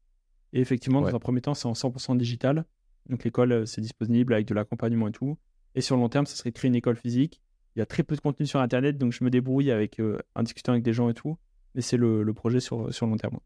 [0.53, 1.11] Et effectivement, Ouais.
[1.11, 2.65] dans un premier temps, c'est en 100% digital.
[3.09, 5.37] Donc l'école, euh, c'est disponible avec de l'accompagnement et tout.
[5.75, 7.41] Et sur le long terme, ça serait de créer une école physique.
[7.75, 10.19] Il y a très peu de contenu sur Internet, donc je me débrouille avec, euh,
[10.35, 11.37] en discutant avec des gens et tout.
[11.75, 13.39] Mais c'est le, le projet sur, sur le long terme.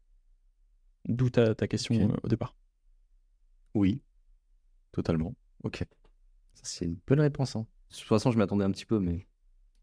[1.06, 2.54] D'où ta, ta question au départ.
[3.74, 4.02] Oui.
[4.92, 5.34] Totalement.
[5.64, 5.84] Ok.
[6.62, 7.56] C'est une bonne réponse.
[7.56, 7.66] hein.
[7.90, 9.26] De toute façon, je m'attendais un petit peu, mais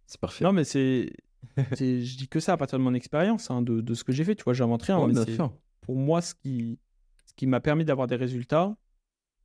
[0.06, 0.44] c'est parfait.
[0.44, 1.12] Non, mais c'est.
[1.58, 4.24] je dis que ça à partir de mon expérience, hein, de, de ce que j'ai
[4.24, 4.36] fait.
[4.36, 5.00] Tu vois, j'invente rien.
[5.00, 5.38] Ouais, mais
[5.82, 6.80] pour moi ce qui,
[7.26, 8.76] ce qui m'a permis d'avoir des résultats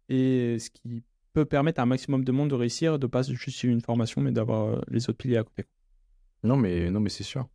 [0.08, 1.02] et ce qui
[1.32, 4.20] peut permettre à un maximum de monde de réussir, de pas juste suivre une formation,
[4.20, 5.66] mais d'avoir euh, les autres piliers à côté.
[6.42, 7.48] Non, mais, non, mais c'est sûr.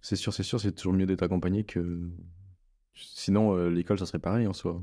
[0.00, 2.10] C'est sûr, c'est sûr, c'est toujours mieux d'être accompagné que.
[2.94, 4.80] Sinon, euh, l'école, ça serait pareil en soi.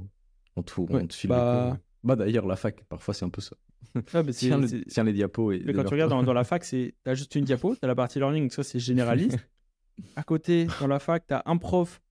[0.55, 1.77] On te, on Ouais, te file bah- les cours.
[2.03, 3.55] Bah, d'ailleurs, la fac, parfois, c'est un peu ça.
[3.95, 5.51] Mais c'est- Tiens, le- c'est- tiens les diapos.
[5.51, 7.79] Et Mais quand tu regardes dans, dans la fac, c'est as juste une diapo, tu
[7.83, 9.37] as la partie learning, donc ça c'est généraliste.
[10.15, 12.01] à côté, dans la fac, tu as un prof.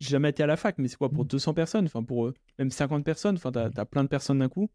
[0.00, 1.86] J'ai jamais été à la fac, mais c'est quoi pour 200 personnes?
[1.86, 3.36] Enfin, pour euh, même 50 personnes?
[3.36, 4.70] Enfin, tu as, plein de personnes d'un coup.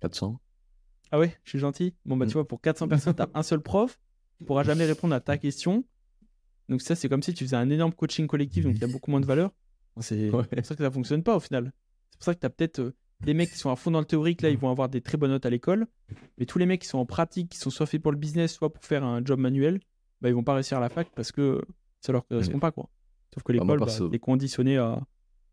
[0.00, 0.38] 400.
[1.10, 1.94] Ah ouais, je suis gentil.
[2.04, 2.28] Bon, bah, Mm.
[2.28, 3.98] tu vois, pour 400 personnes, tu as un seul prof.
[4.40, 5.84] Il pourra jamais répondre à ta question.
[6.68, 8.88] Donc, ça, c'est comme si tu faisais un énorme coaching collectif, donc il y a
[8.88, 9.52] beaucoup moins de valeur.
[10.00, 10.44] C'est Ouais.
[10.44, 11.72] pour ça que ça fonctionne pas au final.
[12.10, 12.94] C'est pour ça que tu as peut-être
[13.24, 15.16] des mecs qui sont à fond dans le théorique, là, ils vont avoir des très
[15.18, 15.86] bonnes notes à l'école.
[16.38, 18.52] Mais tous les mecs qui sont en pratique, qui sont soit faits pour le business,
[18.52, 19.80] soit pour faire un job manuel,
[20.20, 21.62] bah, ils vont pas réussir à la fac parce que
[22.00, 22.88] ça leur correspond pas, quoi.
[23.34, 25.02] Sauf que moi, l'école, bah, perso- t'es conditionné à,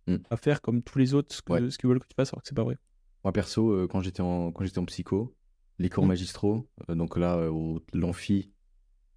[0.08, 0.18] Mm.
[0.30, 1.68] à faire comme tous les autres ce Ouais.
[1.70, 2.78] qu'ils veulent que tu fasses, alors que c'est pas vrai.
[3.24, 5.34] Moi, perso, euh, quand j'étais en, quand en psycho,
[5.80, 6.10] les cours Mm.
[6.10, 8.52] magistraux, euh, donc là, euh, l'amphi,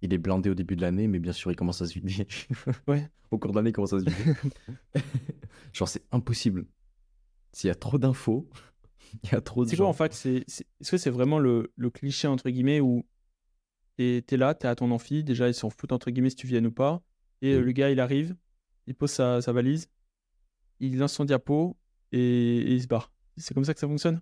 [0.01, 2.25] il est blindé au début de l'année, mais bien sûr, il commence à se vider.
[2.87, 3.09] Ouais.
[3.31, 4.33] Au cours de l'année, il commence à se vider.
[5.73, 6.65] Genre, c'est impossible.
[7.53, 8.49] S'il y a trop d'infos,
[9.23, 11.71] il y a trop de C'est quoi en fait c'est, Est-ce que c'est vraiment le,
[11.75, 13.05] le cliché entre guillemets où
[13.97, 16.47] t'es, t'es là, t'es à ton amphi, déjà ils s'en foutent entre guillemets si tu
[16.47, 17.01] viennes ou pas,
[17.41, 17.65] et euh, Oui.
[17.65, 18.35] le gars il arrive,
[18.85, 19.89] il pose sa, sa valise,
[20.79, 21.77] il lance son diapo
[22.11, 23.11] et, et il se barre.
[23.37, 24.21] C'est comme ça que ça fonctionne?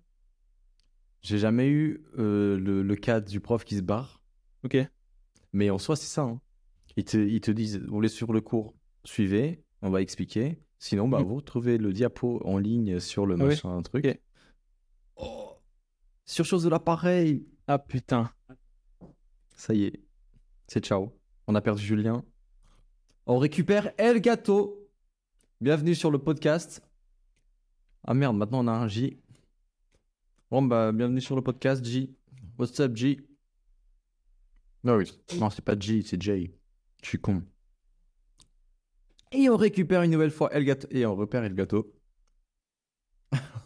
[1.22, 4.22] J'ai jamais eu euh, le, le cas du prof qui se barre,
[4.64, 4.78] Ok.
[5.54, 6.24] Mais en soi, c'est ça.
[6.24, 6.42] hein.
[6.98, 10.60] Ils, te, ils te disent, vous voulez suivre le cours, suivez, on va expliquer.
[10.78, 11.24] Sinon, bah, Mm.
[11.24, 14.22] vous retrouvez le diapo en ligne sur le Ah machin, un truc.
[15.16, 15.58] Oh
[16.26, 18.32] Surchose de l'appareil Ah putain.
[19.56, 20.04] Ça y est,
[20.68, 21.18] c'est ciao.
[21.48, 22.24] On a perdu Julien.
[23.26, 24.88] On récupère El Gato.
[25.62, 26.82] Bienvenue sur le podcast.
[28.04, 29.18] Ah merde, maintenant on a un J.
[30.52, 32.16] Bon bah bienvenue sur le podcast J.
[32.60, 33.22] What's up J?
[34.84, 36.52] Non oui, non c'est pas J, c'est J.
[37.02, 37.42] Je suis con.
[39.32, 40.88] Et on récupère une nouvelle fois El Gato.
[40.92, 41.94] Et on repère El Gato.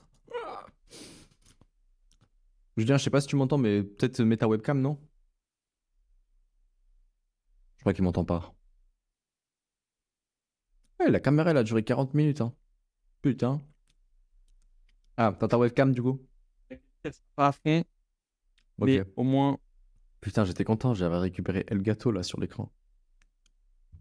[2.78, 5.00] Julien, je sais pas si tu m'entends, mais peut-être mets ta webcam, non?
[7.78, 8.54] Je crois qu'il m'entend pas.
[11.00, 12.54] Ouais, la caméra, elle a duré 40 minutes, hein.
[13.22, 13.62] Putain.
[15.18, 16.20] Ah, t'as ta webcam, du coup?
[17.36, 17.84] Pas à fond,
[18.80, 18.88] Ok.
[18.88, 19.58] mais au moins.
[20.22, 22.72] Putain, j'étais content, j'avais récupéré El Gato, là, sur l'écran.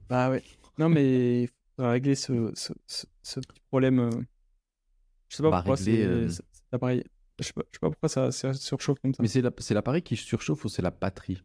[0.09, 0.43] Bah ouais.
[0.79, 3.99] Non, mais il faudra régler ce, ce, ce, ce petit problème.
[4.01, 4.11] euh.
[5.29, 7.05] Je sais pas pourquoi régler, c'est euh, c'est- cet appareil.
[7.39, 9.23] Je sais pas, je sais pas pourquoi ça, ça surchauffe comme ça.
[9.23, 11.43] Mais c'est la- c'est l'appareil qui surchauffe ou c'est la batterie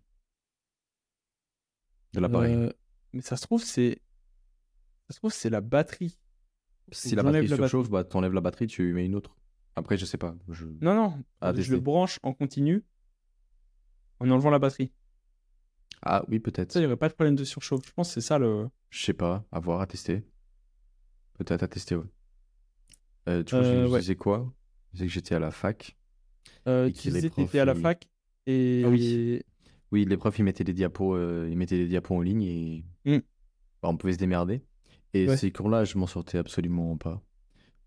[2.14, 2.54] de l'appareil?
[2.56, 2.70] Euh,
[3.14, 4.00] mais ça se trouve, c'est.
[5.10, 6.18] Ça se trouve, c'est la batterie.
[6.92, 9.36] Si la j'enlève batterie la surchauffe, bah t'enlèves la batterie, tu mets une autre.
[9.76, 10.36] Après, je sais pas.
[10.50, 10.66] Je...
[10.82, 11.24] Non, non.
[11.42, 11.72] Je tester.
[11.76, 12.84] le branche en continu
[14.20, 14.92] en enlevant la batterie.
[16.06, 16.72] Ah oui, peut-être.
[16.72, 17.86] Ça, il n'y aurait pas de problème de surchauffe.
[17.88, 18.68] Je pense que c'est ça le.
[18.90, 20.24] Je sais pas, à voir, à tester.
[21.38, 22.06] Peut-être à tester, ouais.
[23.30, 24.00] Euh, du coup, Euh, je je ouais.
[24.02, 24.54] disais quoi?
[24.92, 25.98] Je disais que j'étais à la fac.
[26.68, 28.08] Euh, Et tu disais que profs, à la ils- fac
[28.48, 28.84] et.
[28.86, 29.42] Ah oui.
[29.92, 32.86] Oui, les profs, ils mettaient des diapos, euh, ils mettaient des diapos en ligne et
[33.06, 33.18] Mm.
[33.82, 34.64] bah, on pouvait se démerder.
[35.14, 35.38] Et Ouais.
[35.38, 37.22] ces cours-là, je m'en sortais absolument pas.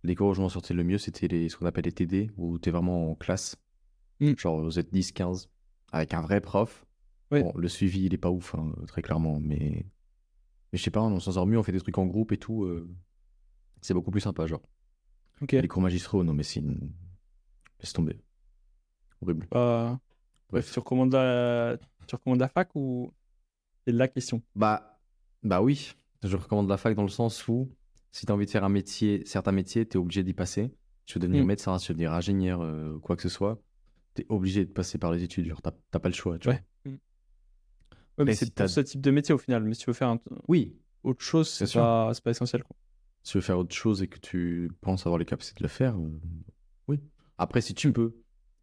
[0.04, 2.30] Les cours où je m'en sortais le mieux, c'était les, ce qu'on appelle les TD,
[2.36, 3.56] où tu es vraiment en classe.
[4.20, 4.34] Mm.
[4.38, 5.50] Genre, vous êtes 10, 15,
[5.92, 6.86] avec un vrai prof.
[7.30, 9.86] Bon, le suivi, il est pas ouf, hein, très clairement, mais...
[10.72, 12.36] mais je sais pas, on s'en sort mieux, on fait des trucs en groupe et
[12.38, 12.64] tout.
[12.64, 12.88] euh,
[13.80, 14.62] C'est beaucoup plus sympa, genre.
[15.42, 15.52] Ok.
[15.52, 16.92] Les cours magistraux, non, mais c'est une...
[17.80, 18.18] Laisse tomber.
[19.20, 19.46] Horrible.
[19.50, 19.98] Bah,
[20.50, 21.78] bref, tu recommandes la...
[22.06, 23.12] tu recommandes la fac ou
[23.86, 24.42] c'est la question?
[24.54, 24.98] Bah,
[25.42, 27.70] bah oui, je recommande la fac dans le sens où
[28.12, 30.72] si tu as envie de faire un métier, certains métiers, tu es obligé d'y passer.
[31.04, 31.46] Tu veux devenir Mm.
[31.46, 33.60] médecin, si tu veux devenir ingénieur, euh, quoi que ce soit,
[34.14, 35.46] tu es obligé de passer par les études.
[35.46, 36.54] Genre, t'as t'as pas le choix, tu Ouais.
[36.54, 36.62] vois.
[38.18, 39.62] Mais Mais c'est si pour ce type de métier au final.
[39.64, 42.12] Mais si tu veux faire un- Oui, autre chose, c'est pas...
[42.24, 42.62] pas essentiel.
[42.64, 42.76] Quoi.
[43.22, 45.68] si tu veux faire autre chose et que tu penses avoir les capacités de le
[45.68, 46.20] faire, euh,
[46.88, 47.00] oui.
[47.38, 48.16] Après, si tu peux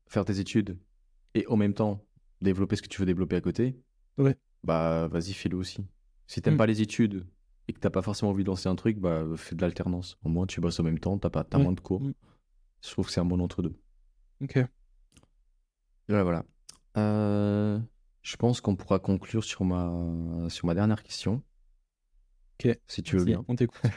[0.07, 0.77] faire tes études
[1.35, 2.03] et en même temps
[2.41, 3.77] développer ce que tu veux développer à côté,
[4.17, 4.35] Ouais.
[4.63, 5.85] bah vas-y, fais-le aussi.
[6.27, 6.57] Si t'aimes Mm.
[6.57, 7.27] pas les études
[7.67, 10.17] et que t'as pas forcément envie de lancer un truc, bah fais de l'alternance.
[10.23, 11.63] Au moins, tu bosses en même temps, t'as pas, t'as Ouais.
[11.63, 12.01] moins de cours.
[12.01, 12.13] Mm.
[12.83, 13.75] Je trouve que c'est un bon entre-deux.
[14.41, 14.59] Ok.
[16.09, 16.45] Voilà, voilà.
[16.97, 17.79] Euh,
[18.23, 21.43] je pense qu'on pourra conclure sur ma, sur ma dernière question.
[22.59, 22.77] Ok.
[22.87, 23.43] Si tu veux bien.
[23.47, 23.81] On t'écoute.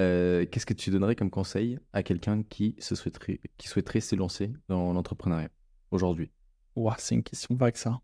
[0.00, 4.16] Euh, Qu'est-ce que tu donnerais comme conseil à quelqu'un qui, se souhaiterait, qui souhaiterait se
[4.16, 5.50] lancer dans l'entrepreneuriat
[5.92, 6.32] aujourd'hui?
[6.74, 8.00] Ouah, c'est une question vague ça.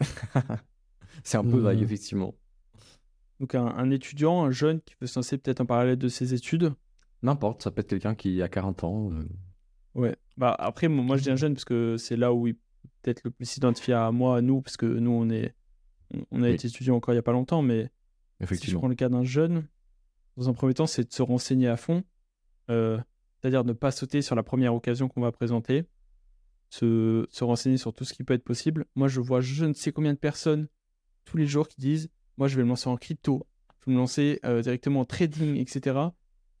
[1.22, 1.82] C'est un peu vague, Euh.
[1.84, 2.34] effectivement.
[3.38, 6.34] Donc un, un étudiant, un jeune qui veut se lancer peut-être en parallèle de ses
[6.34, 6.74] études?
[7.22, 9.12] N'importe, ça peut être quelqu'un qui a 40 ans.
[9.12, 9.28] euh,
[9.94, 10.16] Ouais.
[10.36, 12.60] Bah après, moi, moi, je dis un jeune parce que c'est là où il peut
[13.02, 15.54] peut-être le plus s'identifier à moi, à nous, parce que nous on est,
[16.30, 16.54] on- a Oui.
[16.54, 17.90] été étudiant encore il y a pas longtemps, mais
[18.52, 19.66] Si je prends le cas d'un jeune,
[20.36, 22.04] dans un premier temps, c'est de se renseigner à fond,
[22.70, 22.98] euh,
[23.40, 25.84] c'est-à-dire ne pas sauter sur la première occasion qu'on va présenter,
[26.70, 28.84] se, se renseigner sur tout ce qui peut être possible.
[28.94, 30.68] Moi, je vois je ne sais combien de personnes
[31.24, 33.46] tous les jours qui disent Moi, je vais me lancer en crypto,
[33.80, 35.96] je vais me lancer euh, directement en trading, etc.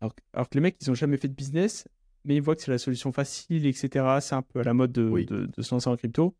[0.00, 1.86] Alors, alors que les mecs, ils n'ont jamais fait de business,
[2.24, 4.20] mais ils voient que c'est la solution facile, etc.
[4.20, 5.26] C'est un peu à la mode de, Oui.
[5.26, 6.36] de- de se lancer en crypto.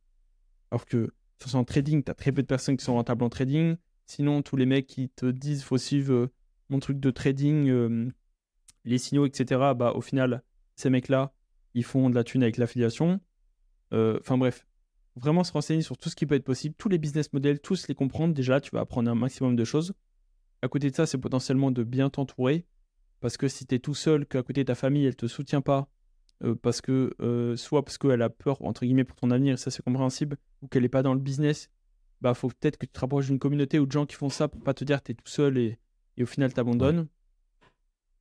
[0.70, 1.11] Alors que
[1.55, 3.76] en trading, tu as très peu de personnes qui sont rentables en trading.
[4.07, 6.31] Sinon, tous les mecs qui te disent faut suivre euh,
[6.68, 8.09] mon truc de trading, euh,
[8.85, 9.74] les signaux, etc.
[9.74, 10.43] Bah, au final,
[10.76, 11.33] ces mecs-là,
[11.74, 13.20] ils font de la thune avec l'affiliation.
[13.93, 14.66] Euh, Enfin bref,
[15.16, 17.87] vraiment se renseigner sur tout ce qui peut être possible, tous les business models, tous
[17.89, 18.35] les comprendre.
[18.35, 19.93] Déjà, tu vas apprendre un maximum de choses.
[20.62, 22.66] À côté de ça, c'est potentiellement de bien t'entourer.
[23.21, 25.89] Parce que si tu es tout seul, qu'à côté ta famille, elle te soutient pas,
[26.45, 29.57] euh, parce que euh, soit parce qu'elle a peur, entre guillemets, pour ton avenir, et
[29.57, 31.71] ça c'est compréhensible, ou qu'elle n'est pas dans le business,
[32.21, 34.49] bah faut peut-être que tu te rapproches d'une communauté ou de gens qui font ça
[34.49, 35.79] pour pas te dire que tu es tout seul et,
[36.16, 37.09] et au final t'abandonnes.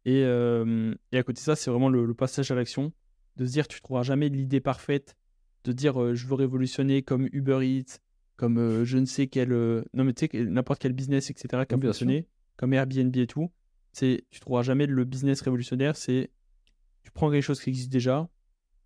[0.05, 2.93] Et, euh, et à côté de ça, c'est vraiment le, le passage à l'action,
[3.35, 5.15] de se dire tu trouveras jamais l'idée parfaite,
[5.63, 7.99] de dire je veux révolutionner comme Uber Eats,
[8.35, 9.49] comme je ne sais quel,
[9.93, 11.65] non mais tu sais n'importe quel business, etc.
[11.67, 11.77] qui a
[12.19, 12.25] Oui,
[12.55, 13.51] comme Airbnb et tout.
[13.97, 16.29] C'est tu trouveras jamais le business révolutionnaire, c'est
[17.01, 18.29] tu prends quelque chose qui existe déjà,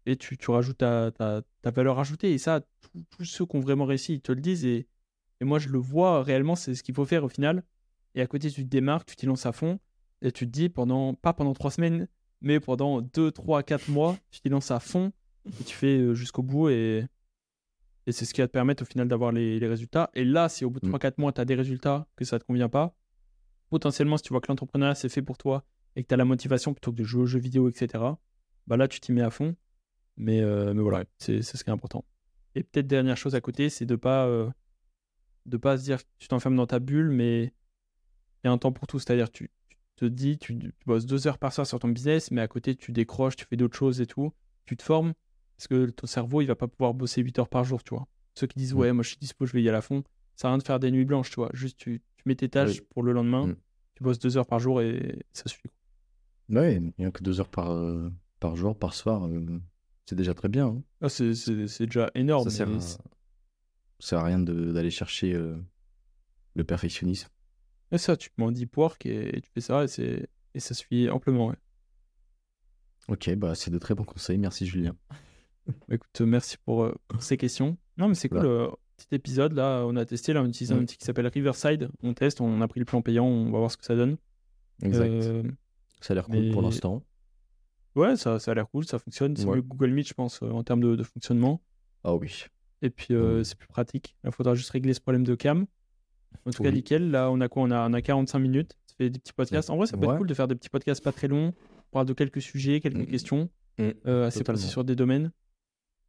[0.06, 2.32] et tu, tu rajoutes ta, ta, ta valeur ajoutée.
[2.32, 2.62] Et ça,
[3.10, 4.64] tous- ceux qui ont vraiment réussi, ils te le disent.
[4.66, 4.88] Et,
[5.42, 7.64] et moi, je le vois réellement, c'est ce qu'il faut faire au final.
[8.16, 9.80] Et à côté, tu te démarques, tu t'y lances à fond.
[10.22, 12.08] Et tu te dis, pendant, pas pendant trois semaines,
[12.42, 15.12] mais pendant deux, trois, quatre mois, tu t'y lances à fond.
[15.60, 16.70] Et tu fais euh, jusqu'au bout.
[16.70, 17.06] Et,
[18.08, 20.10] et c'est ce qui va te permettre au final d'avoir les, les résultats.
[20.14, 20.94] Et là, si au bout de Mm.
[20.96, 22.96] 3-4 mois, tu as des résultats, que ça te convient pas,
[23.72, 25.64] potentiellement, si tu vois que l'entrepreneuriat, c'est fait pour toi
[25.96, 28.04] et que tu as la motivation plutôt que de jouer aux jeux vidéo, etc.,
[28.68, 29.56] bah là, tu t'y mets à fond.
[30.18, 32.06] Mais, euh, mais voilà, c'est c'est ce qui est important.
[32.54, 34.50] Et peut-être dernière chose à côté, c'est de pas euh,
[35.48, 37.52] de pas se dire que tu t'enfermes dans ta bulle, mais il
[38.46, 39.00] y a un temps pour tout.
[39.00, 42.30] C'est-à-dire, tu, tu te dis, tu, tu bosses deux heures par soir sur ton business,
[42.30, 44.32] mais à côté, tu décroches, tu fais d'autres choses et tout.
[44.66, 45.14] Tu te formes
[45.58, 48.08] parce que ton cerveau, il va pas pouvoir bosser 8 heures par jour, tu vois.
[48.36, 48.78] Ceux qui disent, Mm.
[48.80, 50.04] ouais, moi je suis dispo, je vais y aller à fond,
[50.36, 51.50] ça sert à rien de faire des nuits blanches, tu vois.
[51.54, 52.88] Juste, tu, tu mets tes tâches Oui.
[52.90, 53.56] pour le lendemain, Mm.
[53.96, 55.70] tu bosses deux heures par jour et ça suffit.
[56.50, 58.10] Ouais, il n'y a que deux heures par, euh,
[58.40, 59.26] par jour, par soir.
[59.28, 59.60] euh,
[60.06, 60.68] c'est déjà très bien.
[60.68, 60.84] hein.
[61.02, 62.50] Ah, c'est- c'est c'est déjà énorme.
[62.50, 62.80] Ça sert à,
[64.00, 65.56] sert à rien de- d'aller chercher euh,
[66.56, 67.30] le perfectionnisme.
[67.92, 70.28] Et ça, tu te mets en deep work et, et tu fais ça et, c'est-
[70.54, 71.48] et ça suffit amplement.
[71.48, 71.56] ouais.
[73.08, 74.38] Ok, bah c'est de très bons conseils.
[74.38, 74.96] Merci Julien.
[75.88, 77.78] Bah, écoute, merci pour, pour ces questions.
[77.96, 78.40] Non, mais c'est cool.
[78.40, 78.72] Voilà.
[79.06, 80.84] Petit épisode, là, on a testé, là, on utilise un Mm.
[80.84, 81.90] outil qui s'appelle Riverside.
[82.04, 84.18] On teste, on a pris le plan payant, on va voir ce que ça donne.
[84.84, 85.10] Exact.
[85.10, 85.44] Euh,
[86.02, 87.04] ça a l'air cool pour l'instant.
[87.96, 89.36] ouais, ça, ça a l'air cool, ça fonctionne.
[89.36, 89.58] C'est Ouais.
[89.58, 91.62] mieux que Google Meet, je pense, euh, en termes de, de fonctionnement.
[92.04, 92.46] Ah oui.
[92.82, 93.44] Et puis, euh, Mm.
[93.44, 94.16] c'est plus pratique.
[94.24, 95.66] Il faudra juste régler ce problème de cam.
[96.46, 97.12] En tout cas, nickel.
[97.12, 97.64] Là, on a quoi?
[97.64, 98.78] On a, on a 45 minutes.
[98.88, 99.70] Ça fait des petits podcasts.
[99.70, 100.14] En vrai, ça peut Ouais.
[100.14, 101.54] être cool de faire des petits podcasts pas très longs.
[101.58, 103.06] On parle de quelques sujets, quelques Mm.
[103.08, 103.50] questions.
[103.78, 103.90] Mm.
[104.06, 104.58] euh, assez Totalement.
[104.60, 105.32] précis sur des domaines.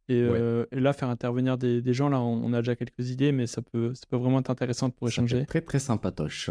[0.09, 0.37] Et, Ouais.
[0.39, 3.31] euh, et là, faire intervenir des, des gens, là, on, on a déjà quelques idées,
[3.31, 5.37] mais ça peut, ça peut vraiment être intéressant pour Ça peut échanger.
[5.39, 6.49] être très très sympatoche.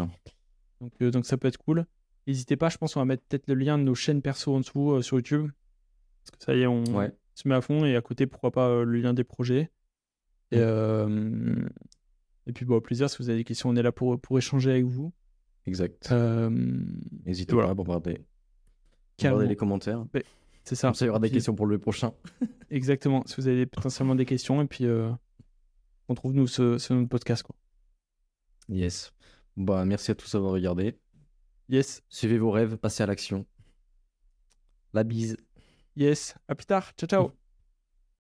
[0.81, 1.85] Donc, euh, donc ça peut être cool.
[2.25, 4.59] N'hésitez pas, je pense, on va mettre peut-être le lien de nos chaînes perso en
[4.61, 5.51] dessous euh, sur YouTube.
[6.23, 7.11] Parce que ça y est, on Ouais.
[7.35, 9.69] se met à fond et à côté, pourquoi pas le lien des projets.
[10.51, 11.69] Et, Mm.
[12.47, 14.37] et puis, bon, au plaisir, si vous avez des questions, on est là pour, pour
[14.37, 15.13] échanger avec vous.
[15.65, 16.11] Exact.
[17.25, 17.67] N'hésitez voilà.
[17.67, 18.25] pas à bombarder,
[19.21, 20.05] bombarder les commentaires.
[20.63, 20.91] C'est ça.
[21.01, 22.13] Il y aura des Puis- questions pour le prochain.
[22.69, 23.23] Exactement.
[23.25, 25.11] Si vous avez potentiellement des questions, et puis euh,
[26.09, 27.43] on trouve nous ce, ce notre podcast.
[27.43, 27.55] Quoi.
[28.69, 29.11] Yes.
[29.57, 30.97] Bah, merci à tous d'avoir regardé.
[31.69, 33.45] Yes, Suivez vos rêves, passez à l'action.
[34.93, 35.37] La bise.
[35.95, 36.35] yes.
[36.47, 36.91] À plus tard.
[36.97, 37.42] Ciao, ciao.